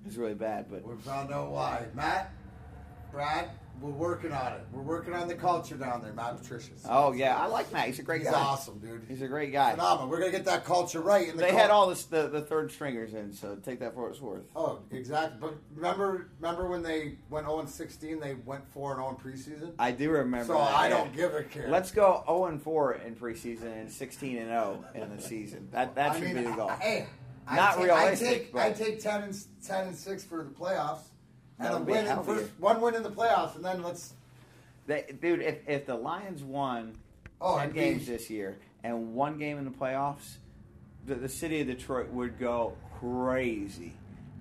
was 0.05 0.17
really 0.17 0.33
bad, 0.33 0.67
but 0.69 0.83
We 0.85 0.95
found 0.97 1.31
out 1.31 1.51
why. 1.51 1.85
Matt, 1.93 2.31
Brad, 3.13 3.51
we're 3.79 3.91
working 3.91 4.31
on 4.31 4.53
it. 4.53 4.61
We're 4.71 4.81
working 4.81 5.13
on 5.13 5.27
the 5.27 5.35
culture 5.35 5.75
down 5.75 6.01
there, 6.01 6.13
Matt 6.13 6.41
Patricia's. 6.41 6.83
oh 6.89 7.11
yeah, 7.11 7.37
I 7.37 7.45
like 7.45 7.71
Matt. 7.71 7.85
He's 7.85 7.99
a 7.99 8.01
great 8.01 8.23
guy. 8.23 8.29
He's 8.29 8.35
guy. 8.35 8.41
awesome, 8.43 8.79
dude. 8.79 9.05
He's 9.07 9.21
a 9.21 9.27
great 9.27 9.51
guy. 9.51 9.71
Phenomenal. 9.71 10.09
We're 10.09 10.19
gonna 10.19 10.31
get 10.31 10.45
that 10.45 10.65
culture 10.65 10.99
right. 10.99 11.27
In 11.29 11.37
the 11.37 11.43
They 11.43 11.49
cul- 11.51 11.59
had 11.59 11.69
all 11.69 11.87
this, 11.87 12.05
the 12.05 12.27
the 12.27 12.41
third 12.41 12.71
stringers 12.71 13.13
in, 13.13 13.31
so 13.31 13.55
take 13.57 13.79
that 13.81 13.93
for 13.93 14.01
what 14.03 14.11
it's 14.13 14.19
worth. 14.21 14.45
Oh, 14.55 14.79
exactly. 14.89 15.37
But 15.39 15.53
remember, 15.75 16.31
remember 16.39 16.67
when 16.67 16.81
they 16.81 17.17
went 17.29 17.45
0 17.45 17.63
16, 17.67 18.19
they 18.19 18.33
went 18.33 18.67
4 18.73 18.93
and 18.93 18.99
0 19.01 19.09
in 19.09 19.15
preseason. 19.31 19.73
I 19.77 19.91
do 19.91 20.09
remember. 20.09 20.47
So 20.53 20.57
that, 20.57 20.73
I 20.73 20.87
yeah. 20.87 20.97
don't 20.97 21.15
give 21.15 21.35
a 21.35 21.43
care. 21.43 21.69
Let's 21.69 21.91
go 21.91 22.23
0 22.25 22.45
and 22.45 22.59
4 22.61 22.93
in 22.95 23.15
preseason 23.15 23.79
and 23.79 23.91
16 23.91 24.37
and 24.39 24.47
0 24.49 24.85
in 24.95 25.15
the 25.15 25.21
season. 25.21 25.67
That 25.71 25.93
that 25.95 26.11
I 26.11 26.15
should 26.15 26.23
mean, 26.33 26.37
be 26.37 26.43
the 26.49 26.55
goal. 26.55 26.69
Hey, 26.79 27.05
I 27.47 27.57
Not 27.57 27.75
take, 27.75 27.83
realistic, 27.85 28.27
I 28.27 28.31
take, 28.33 28.53
but- 28.53 28.61
I 28.61 28.71
take 28.71 28.99
10 29.01 29.23
and 29.23 29.45
10 29.67 29.87
and 29.87 29.95
six 29.95 30.23
for 30.23 30.43
the 30.43 30.49
playoffs, 30.49 31.01
and 31.65 31.73
a 31.75 31.77
would 31.77 31.85
be 31.87 31.91
win 31.93 32.01
in 32.01 32.05
healthier. 32.07 32.35
first, 32.35 32.51
one 32.59 32.81
win 32.81 32.95
in 32.95 33.03
the 33.03 33.09
playoffs, 33.11 33.55
and 33.55 33.63
then 33.65 33.81
let's 33.83 34.13
They, 34.87 35.15
dude, 35.21 35.41
if, 35.41 35.67
if 35.67 35.85
the 35.85 35.95
Lions 35.95 36.43
won 36.43 36.95
Oh, 37.41 37.57
10 37.57 37.63
it'd 37.63 37.73
be- 37.75 37.79
games 37.81 38.07
this 38.07 38.29
year 38.29 38.57
and 38.83 39.13
one 39.13 39.37
game 39.37 39.57
in 39.57 39.65
the 39.65 39.71
playoffs, 39.71 40.35
the, 41.05 41.15
the 41.15 41.29
city 41.29 41.61
of 41.61 41.67
Detroit 41.67 42.09
would 42.09 42.39
go 42.39 42.73
crazy. 42.99 43.93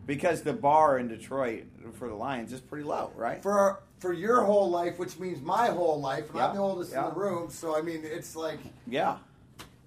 Because 0.04 0.42
the 0.42 0.52
bar 0.52 0.98
in 0.98 1.06
Detroit 1.08 1.64
for 1.94 2.08
the 2.08 2.14
Lions 2.14 2.52
is 2.52 2.60
pretty 2.60 2.84
low, 2.84 3.12
right? 3.16 3.40
for 3.42 3.80
for 4.00 4.12
your 4.12 4.42
whole 4.42 4.68
life, 4.68 4.98
which 4.98 5.16
means 5.20 5.40
my 5.40 5.68
whole 5.68 6.00
life, 6.00 6.28
and 6.30 6.40
I'm 6.40 6.56
the 6.56 6.60
oldest 6.60 6.90
yeah. 6.90 7.06
in 7.08 7.14
the 7.14 7.20
room. 7.20 7.50
So 7.50 7.76
I 7.78 7.82
mean, 7.82 8.00
it's 8.02 8.34
like 8.34 8.58
Yeah. 8.88 9.18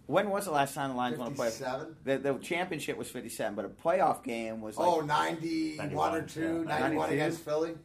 When 0.07 0.29
was 0.29 0.45
the 0.45 0.51
last 0.51 0.75
time 0.75 0.91
the 0.91 0.95
Lions 0.95 1.17
won 1.17 1.29
a 1.29 1.31
playoff? 1.31 1.57
57? 1.59 1.95
The, 2.03 2.17
the 2.19 2.33
championship 2.39 2.97
was 2.97 3.09
57, 3.09 3.55
but 3.55 3.65
a 3.65 3.69
playoff 3.69 4.23
game 4.23 4.61
was 4.61 4.77
like 4.77 4.87
oh 4.87 5.01
91 5.01 5.79
or 5.79 6.21
91, 6.21 6.27
two, 6.27 6.41
yeah, 6.67 6.79
91 6.79 6.95
92. 6.95 7.13
against 7.13 7.39
Philly. 7.41 7.75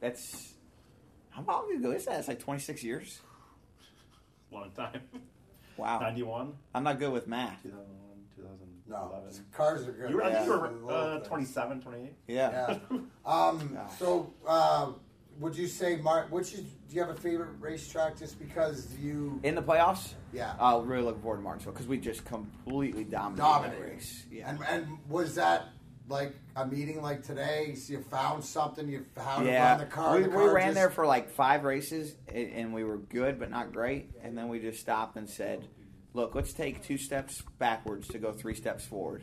that's 0.00 0.54
how 1.30 1.42
long 1.46 1.72
ago 1.76 1.92
is 1.92 2.04
that? 2.06 2.18
It's 2.18 2.28
like 2.28 2.40
26 2.40 2.82
years. 2.82 3.20
Long 4.50 4.70
time. 4.72 5.00
Wow. 5.76 6.00
91, 6.00 6.54
I'm 6.74 6.82
not 6.82 6.98
good 6.98 7.12
with 7.12 7.28
math. 7.28 7.62
2001, 7.62 7.86
No, 8.88 8.96
2011. 8.96 9.44
cars 9.52 9.86
are 9.86 9.92
good. 9.92 10.10
You 10.10 10.16
were, 10.16 10.24
I 10.24 10.32
think 10.32 10.46
you 10.46 10.52
Yeah, 10.54 10.58
were 10.82 10.92
uh, 10.92 11.18
27, 11.20 11.80
28. 11.82 12.12
Yeah. 12.26 12.76
Yeah. 12.90 12.98
Um, 13.24 13.74
Gosh. 13.74 13.98
so, 13.98 14.32
uh, 14.46 14.90
would 15.38 15.56
you 15.56 15.66
say, 15.66 15.96
Mark? 15.96 16.30
Which 16.32 16.52
is, 16.54 16.60
do 16.60 16.94
you 16.96 17.00
have 17.00 17.10
a 17.10 17.20
favorite 17.20 17.50
racetrack? 17.60 18.18
Just 18.18 18.38
because 18.38 18.94
you, 18.98 19.40
In 19.42 19.54
the 19.54 19.62
playoffs, 19.62 20.14
yeah, 20.32 20.54
uh, 20.58 20.80
really 20.84 21.02
looking 21.04 21.22
forward 21.22 21.38
to 21.38 21.42
Martinsville 21.42 21.72
because 21.72 21.86
we 21.86 21.98
just 21.98 22.24
completely 22.24 23.04
dominated 23.04 23.38
dominated. 23.42 23.82
race. 23.94 24.26
Yeah. 24.30 24.50
And 24.50 24.60
and 24.68 24.98
was 25.08 25.34
that 25.36 25.68
like 26.08 26.34
a 26.56 26.66
meeting 26.66 27.02
like 27.02 27.22
today? 27.22 27.74
So 27.74 27.92
you 27.94 28.02
found 28.02 28.44
something. 28.44 28.88
You 28.88 29.04
found 29.14 29.46
yeah, 29.46 29.76
the 29.76 29.86
car. 29.86 30.16
we, 30.16 30.22
the 30.24 30.30
we 30.30 30.44
ran 30.48 30.68
just- 30.68 30.74
there 30.74 30.90
for 30.90 31.06
like 31.06 31.30
five 31.30 31.64
races, 31.64 32.14
a- 32.28 32.32
and 32.32 32.72
we 32.74 32.84
were 32.84 32.98
good 32.98 33.38
but 33.38 33.50
not 33.50 33.72
great. 33.72 34.10
And 34.22 34.36
then 34.36 34.48
we 34.48 34.58
just 34.58 34.80
stopped 34.80 35.16
and 35.16 35.28
said, 35.28 35.68
"Look, 36.14 36.34
let's 36.34 36.52
take 36.52 36.82
two 36.82 36.98
steps 36.98 37.42
backwards 37.58 38.08
to 38.08 38.18
go 38.18 38.32
three 38.32 38.54
steps 38.54 38.84
forward." 38.84 39.22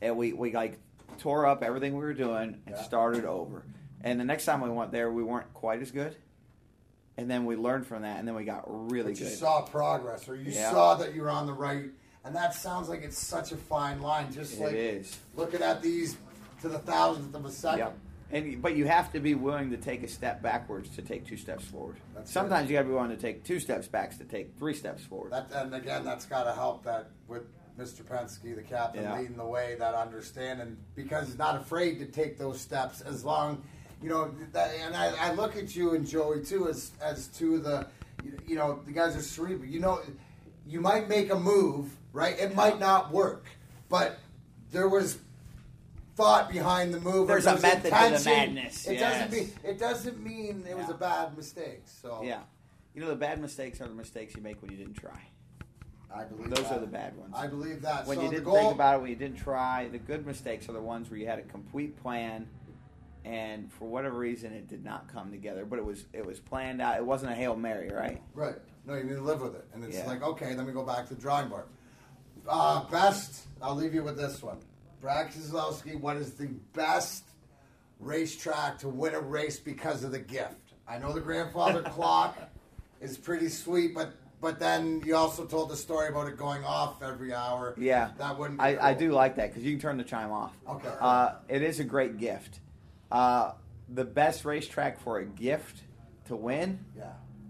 And 0.00 0.16
we 0.16 0.32
we 0.32 0.52
like 0.52 0.78
tore 1.18 1.44
up 1.44 1.62
everything 1.62 1.92
we 1.94 2.00
were 2.04 2.14
doing 2.14 2.62
and 2.66 2.76
Yeah. 2.76 2.82
started 2.82 3.24
over. 3.26 3.64
And 4.02 4.18
the 4.18 4.24
next 4.24 4.44
time 4.44 4.60
we 4.60 4.70
went 4.70 4.92
there, 4.92 5.10
we 5.10 5.22
weren't 5.22 5.52
quite 5.54 5.82
as 5.82 5.90
good. 5.90 6.16
And 7.16 7.30
then 7.30 7.44
we 7.44 7.56
learned 7.56 7.86
from 7.86 8.02
that, 8.02 8.18
and 8.18 8.26
then 8.26 8.34
we 8.34 8.44
got 8.44 8.64
really 8.90 9.12
But 9.12 9.20
you 9.20 9.26
good. 9.26 9.36
saw 9.38 9.62
progress, 9.62 10.28
or 10.28 10.36
you 10.36 10.52
Yeah. 10.52 10.70
saw 10.70 10.94
that 10.94 11.14
you 11.14 11.22
were 11.22 11.30
on 11.30 11.46
the 11.46 11.52
right. 11.52 11.90
And 12.24 12.34
that 12.34 12.54
sounds 12.54 12.88
like 12.88 13.02
it's 13.02 13.18
such 13.18 13.52
a 13.52 13.56
fine 13.56 14.00
line. 14.00 14.32
Just 14.32 14.54
It 14.54 14.60
like 14.60 14.74
is. 14.74 15.18
looking 15.36 15.62
at 15.62 15.82
these 15.82 16.16
to 16.62 16.68
the 16.68 16.78
thousandth 16.78 17.34
of 17.34 17.44
a 17.44 17.50
second. 17.50 17.78
Yep. 17.78 17.98
And 18.32 18.62
but 18.62 18.76
you 18.76 18.86
have 18.86 19.12
to 19.12 19.20
be 19.20 19.34
willing 19.34 19.70
to 19.70 19.76
take 19.76 20.02
a 20.02 20.08
step 20.08 20.40
backwards 20.40 20.88
to 20.96 21.02
take 21.02 21.26
two 21.26 21.36
steps 21.36 21.64
forward. 21.64 21.96
That's 22.14 22.30
Sometimes 22.30 22.70
you 22.70 22.76
got 22.76 22.82
to 22.82 22.88
be 22.88 22.94
willing 22.94 23.10
to 23.10 23.16
take 23.16 23.42
two 23.44 23.58
steps 23.58 23.88
back 23.88 24.16
to 24.18 24.24
take 24.24 24.56
three 24.56 24.74
steps 24.74 25.02
forward. 25.04 25.32
That 25.32 25.50
and 25.52 25.74
again, 25.74 26.04
that's 26.04 26.26
got 26.26 26.44
to 26.44 26.52
help 26.52 26.84
that 26.84 27.08
with 27.26 27.42
Mr. 27.78 28.02
Penske, 28.02 28.54
the 28.54 28.62
captain, 28.62 29.02
Yeah. 29.02 29.18
leading 29.18 29.36
the 29.36 29.44
way, 29.46 29.74
that 29.78 29.94
understanding 29.94 30.76
because 30.94 31.26
he's 31.26 31.38
not 31.38 31.56
afraid 31.60 31.98
to 31.98 32.06
take 32.06 32.38
those 32.38 32.60
steps 32.60 33.00
as 33.00 33.24
long, 33.24 33.62
you 34.02 34.08
know. 34.08 34.32
That, 34.52 34.72
and 34.84 34.96
I, 34.96 35.30
I 35.30 35.32
look 35.34 35.56
at 35.56 35.74
you 35.74 35.94
and 35.94 36.06
Joey 36.06 36.42
too 36.44 36.68
as 36.68 36.92
as 37.02 37.28
two 37.28 37.56
of 37.56 37.64
the, 37.64 37.86
you 38.46 38.56
know, 38.56 38.80
the 38.84 38.92
guys 38.92 39.16
are 39.16 39.22
cerebral. 39.22 39.68
You 39.68 39.80
know, 39.80 40.00
you 40.66 40.80
might 40.80 41.08
make 41.08 41.30
a 41.32 41.38
move, 41.38 41.90
right? 42.12 42.38
It 42.38 42.54
might 42.54 42.78
not 42.78 43.12
work, 43.12 43.46
but 43.88 44.18
there 44.70 44.88
was 44.88 45.18
thought 46.16 46.50
behind 46.50 46.92
the 46.92 47.00
move. 47.00 47.28
There's 47.28 47.46
a 47.46 47.58
method 47.58 47.84
to 47.84 47.90
the 47.90 48.22
madness, 48.24 48.86
It 48.86 48.94
yes. 48.94 49.00
doesn't 49.00 49.32
mean 49.32 49.52
it 49.64 49.78
doesn't 49.78 50.22
mean 50.22 50.64
it 50.68 50.76
was 50.76 50.88
a 50.90 50.94
bad 50.94 51.36
mistake. 51.36 51.82
So 51.86 52.20
Yeah. 52.22 52.40
You 52.94 53.00
know 53.00 53.08
the 53.08 53.16
bad 53.16 53.40
mistakes 53.40 53.80
are 53.80 53.88
the 53.88 53.94
mistakes 53.94 54.34
you 54.34 54.42
make 54.42 54.60
when 54.60 54.70
you 54.70 54.76
didn't 54.76 54.94
try. 54.94 55.20
I 56.12 56.24
believe 56.24 56.50
Those 56.50 56.64
that. 56.64 56.72
are 56.72 56.80
the 56.80 56.86
bad 56.88 57.16
ones. 57.16 57.34
I 57.36 57.46
believe 57.46 57.82
that. 57.82 58.04
When 58.06 58.16
so 58.16 58.24
you 58.24 58.30
didn't 58.30 58.44
goal, 58.44 58.56
think 58.56 58.74
about 58.74 58.96
it, 58.96 59.02
when 59.02 59.10
you 59.10 59.16
didn't 59.16 59.38
try, 59.38 59.88
the 59.88 59.98
good 59.98 60.26
mistakes 60.26 60.68
are 60.68 60.72
the 60.72 60.80
ones 60.82 61.08
where 61.08 61.18
you 61.18 61.26
had 61.26 61.38
a 61.38 61.42
complete 61.42 61.96
plan, 62.02 62.48
and 63.24 63.70
for 63.72 63.86
whatever 63.88 64.16
reason, 64.18 64.52
it 64.52 64.68
did 64.68 64.84
not 64.84 65.08
come 65.12 65.30
together. 65.30 65.64
But 65.64 65.78
it 65.78 65.84
was 65.84 66.04
it 66.12 66.24
was 66.24 66.38
planned 66.40 66.80
out. 66.80 66.96
It 66.96 67.04
wasn't 67.04 67.32
a 67.32 67.34
hail 67.34 67.56
mary, 67.56 67.90
right? 67.90 68.20
Right. 68.34 68.56
No, 68.86 68.94
you 68.94 69.04
need 69.04 69.14
to 69.16 69.20
live 69.22 69.40
with 69.42 69.54
it. 69.54 69.66
And 69.74 69.84
it's 69.84 69.96
Yeah. 69.96 70.06
like, 70.06 70.22
okay, 70.22 70.54
then 70.54 70.66
we 70.66 70.72
go 70.72 70.84
back 70.84 71.06
to 71.08 71.14
the 71.14 71.20
drawing 71.20 71.48
board. 71.48 71.64
Uh, 72.48 72.84
best, 72.90 73.46
I'll 73.60 73.74
leave 73.74 73.94
you 73.94 74.02
with 74.02 74.16
this 74.16 74.42
one. 74.42 74.58
Brad 75.00 75.30
Keselowski, 75.30 76.00
what 76.00 76.16
is 76.16 76.32
the 76.32 76.46
best 76.72 77.24
racetrack 77.98 78.78
to 78.78 78.88
win 78.88 79.14
a 79.14 79.20
race 79.20 79.58
because 79.58 80.04
of 80.04 80.12
the 80.12 80.18
gift? 80.18 80.72
I 80.88 80.98
know 80.98 81.12
the 81.12 81.20
grandfather 81.20 81.82
clock 81.90 82.38
is 83.00 83.16
pretty 83.16 83.48
sweet, 83.48 83.94
but 83.94 84.14
but 84.40 84.58
then 84.58 85.02
you 85.04 85.14
also 85.16 85.44
told 85.44 85.68
the 85.68 85.76
story 85.76 86.08
about 86.08 86.26
it 86.26 86.38
going 86.38 86.64
off 86.64 87.02
every 87.02 87.34
hour. 87.34 87.74
Yeah, 87.76 88.12
That 88.16 88.38
wouldn't 88.38 88.58
be 88.58 88.64
I, 88.64 88.90
I 88.90 88.94
do 88.94 89.12
like 89.12 89.36
that 89.36 89.50
because 89.50 89.62
you 89.62 89.72
can 89.72 89.80
turn 89.80 89.98
the 89.98 90.04
chime 90.04 90.32
off. 90.32 90.54
Okay. 90.66 90.88
Uh, 90.98 91.34
it 91.48 91.60
is 91.60 91.78
a 91.78 91.84
great 91.84 92.16
gift. 92.16 92.60
Uh, 93.10 93.52
the 93.88 94.04
best 94.04 94.44
racetrack 94.44 95.00
for 95.00 95.18
a 95.18 95.24
gift 95.24 95.82
to 96.26 96.36
win. 96.36 96.78
Yeah. 96.96 97.04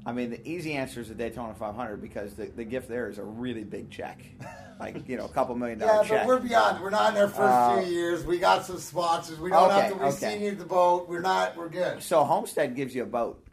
I 0.06 0.12
mean, 0.12 0.30
the 0.30 0.48
easy 0.48 0.72
answer 0.72 1.02
is 1.02 1.08
the 1.08 1.14
Daytona 1.14 1.52
500 1.54 2.00
because 2.00 2.32
the, 2.34 2.46
the 2.46 2.64
gift 2.64 2.88
there 2.88 3.10
is 3.10 3.18
a 3.18 3.22
really 3.22 3.64
big 3.64 3.90
check, 3.90 4.18
like 4.80 5.06
you 5.06 5.18
know, 5.18 5.26
a 5.26 5.28
couple 5.28 5.54
million 5.54 5.78
dollar 5.78 6.02
Yeah, 6.02 6.08
check. 6.08 6.18
but 6.20 6.26
we're 6.26 6.38
beyond. 6.40 6.82
We're 6.82 6.88
not 6.88 7.14
in 7.14 7.20
our 7.20 7.28
first 7.28 7.40
Uh, 7.40 7.82
few 7.82 7.92
years. 7.92 8.24
We 8.24 8.38
got 8.38 8.64
some 8.64 8.78
sponsors. 8.78 9.38
We 9.38 9.50
don't 9.50 9.70
Okay, 9.70 9.80
have 9.82 9.92
to. 9.92 9.98
We 9.98 10.04
okay. 10.06 10.16
senior 10.16 10.54
the 10.54 10.64
boat. 10.64 11.06
We're 11.06 11.20
not. 11.20 11.54
We're 11.56 11.68
good. 11.68 12.02
so 12.02 12.24
Homestead 12.24 12.74
gives 12.74 12.94
you 12.94 13.02
a 13.02 13.06
boat. 13.06 13.44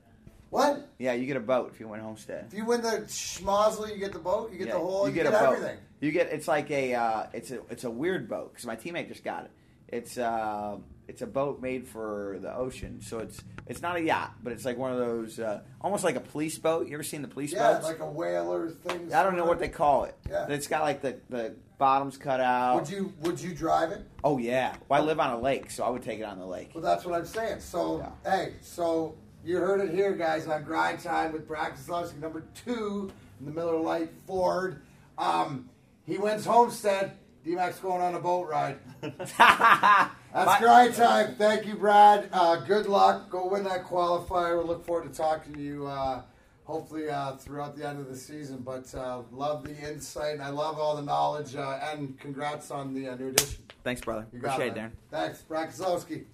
What? 0.49 0.87
Yeah, 0.97 1.11
you 1.11 1.25
get 1.25 1.35
a 1.35 1.41
boat 1.41 1.71
if 1.73 1.81
you 1.81 1.89
win 1.89 1.99
Homestead. 1.99 2.45
If 2.49 2.57
you 2.57 2.63
win 2.63 2.81
the 2.81 3.03
schmozzle, 3.09 3.89
you 3.91 3.97
get 3.97 4.13
the 4.13 4.19
boat, 4.19 4.49
you 4.53 4.57
get 4.57 4.67
Yeah, 4.67 4.73
the 4.75 4.79
whole, 4.79 5.09
you, 5.09 5.13
get, 5.13 5.25
a 5.25 5.31
boat. 5.31 5.55
everything. 5.55 5.77
You 5.99 6.11
get 6.13 6.27
it's 6.27 6.47
like 6.47 6.71
a 6.71 6.95
uh, 6.95 7.25
it's 7.33 7.51
a 7.51 7.59
it's 7.69 7.83
a 7.83 7.91
weird 7.91 8.29
boat 8.29 8.53
because 8.53 8.65
my 8.65 8.77
teammate 8.77 9.09
just 9.09 9.25
got 9.25 9.43
it. 9.43 9.51
It's 9.89 10.17
uh, 10.17 10.77
it's 11.07 11.21
a 11.21 11.27
boat 11.27 11.61
made 11.61 11.87
for 11.87 12.37
the 12.41 12.53
ocean, 12.55 12.99
so 13.01 13.19
it's 13.19 13.41
it's 13.65 13.81
not 13.81 13.95
a 13.95 14.01
yacht, 14.01 14.33
but 14.43 14.53
it's 14.53 14.65
like 14.65 14.77
one 14.77 14.91
of 14.91 14.97
those 14.99 15.39
uh, 15.39 15.61
almost 15.81 16.03
like 16.03 16.15
a 16.15 16.19
police 16.21 16.57
boat. 16.57 16.87
You 16.87 16.93
ever 16.95 17.03
seen 17.03 17.21
the 17.21 17.27
police 17.27 17.53
Yeah, 17.53 17.73
boats? 17.73 17.85
like 17.85 17.99
a 17.99 18.09
whaler 18.09 18.69
thing. 18.69 19.13
I 19.13 19.23
don't 19.23 19.35
know 19.37 19.45
what 19.45 19.59
they 19.59 19.69
call 19.69 20.03
it. 20.05 20.15
Yeah. 20.29 20.47
It's 20.49 20.67
got 20.67 20.81
like 20.83 21.01
the, 21.01 21.17
the 21.29 21.55
bottoms 21.77 22.17
cut 22.17 22.39
out. 22.39 22.75
Would 22.75 22.89
you 22.89 23.13
Would 23.21 23.39
you 23.41 23.53
drive 23.53 23.91
it? 23.91 24.01
oh 24.23 24.37
yeah. 24.37 24.75
Well, 24.89 25.01
I 25.01 25.05
live 25.05 25.19
on 25.19 25.31
a 25.33 25.39
lake, 25.39 25.69
so 25.71 25.83
I 25.83 25.89
would 25.89 26.03
take 26.03 26.19
it 26.19 26.23
on 26.23 26.39
the 26.39 26.45
lake. 26.45 26.71
Well, 26.73 26.83
that's 26.83 27.05
what 27.05 27.15
I'm 27.15 27.25
saying. 27.25 27.59
So, 27.61 27.99
Yeah. 28.25 28.31
hey, 28.31 28.53
so 28.61 29.15
you 29.45 29.57
heard 29.57 29.79
it 29.81 29.93
here, 29.93 30.13
guys, 30.13 30.47
on 30.47 30.63
Grind 30.63 30.99
Time 30.99 31.31
with 31.31 31.47
Keselowski, 31.47 32.19
number 32.19 32.43
two 32.65 33.09
in 33.39 33.45
the 33.45 33.51
Miller 33.51 33.79
Lite 33.79 34.09
Ford. 34.25 34.81
Um, 35.17 35.69
he 36.05 36.17
wins 36.17 36.45
Homestead. 36.45 37.13
D-Max 37.45 37.79
going 37.79 38.01
on 38.01 38.13
a 38.13 38.19
boat 38.19 38.49
ride. 38.49 38.77
That's 40.37 40.45
My- 40.45 40.59
Grind 40.59 40.93
Time. 40.93 41.33
Thank 41.35 41.65
you, 41.65 41.73
Brad. 41.73 42.29
Uh, 42.31 42.57
good 42.57 42.85
luck. 42.85 43.27
Go 43.31 43.47
win 43.47 43.63
that 43.63 43.83
qualifier. 43.83 44.61
We 44.61 44.67
look 44.67 44.85
forward 44.85 45.11
to 45.11 45.17
talking 45.17 45.51
to 45.55 45.59
you. 45.59 45.87
Uh, 45.87 46.21
hopefully 46.63 47.09
uh, 47.09 47.31
throughout 47.37 47.75
the 47.75 47.87
end 47.87 47.99
of 47.99 48.07
the 48.07 48.15
season. 48.15 48.57
But 48.59 48.93
uh, 48.93 49.23
love 49.31 49.63
the 49.63 49.75
insight. 49.75 50.33
and 50.33 50.43
I 50.43 50.49
love 50.49 50.77
all 50.77 50.95
the 50.95 51.01
knowledge. 51.01 51.55
Uh, 51.55 51.79
and 51.91 52.19
congrats 52.19 52.69
on 52.69 52.93
the 52.93 53.07
uh, 53.09 53.15
new 53.15 53.29
edition. 53.29 53.63
Thanks, 53.83 54.01
brother. 54.01 54.27
You 54.31 54.37
Appreciate 54.37 54.73
it. 54.73 54.75
Darren. 54.75 54.91
Thanks, 55.09 55.41
Brad 55.41 55.69
Keselowski. 55.71 56.25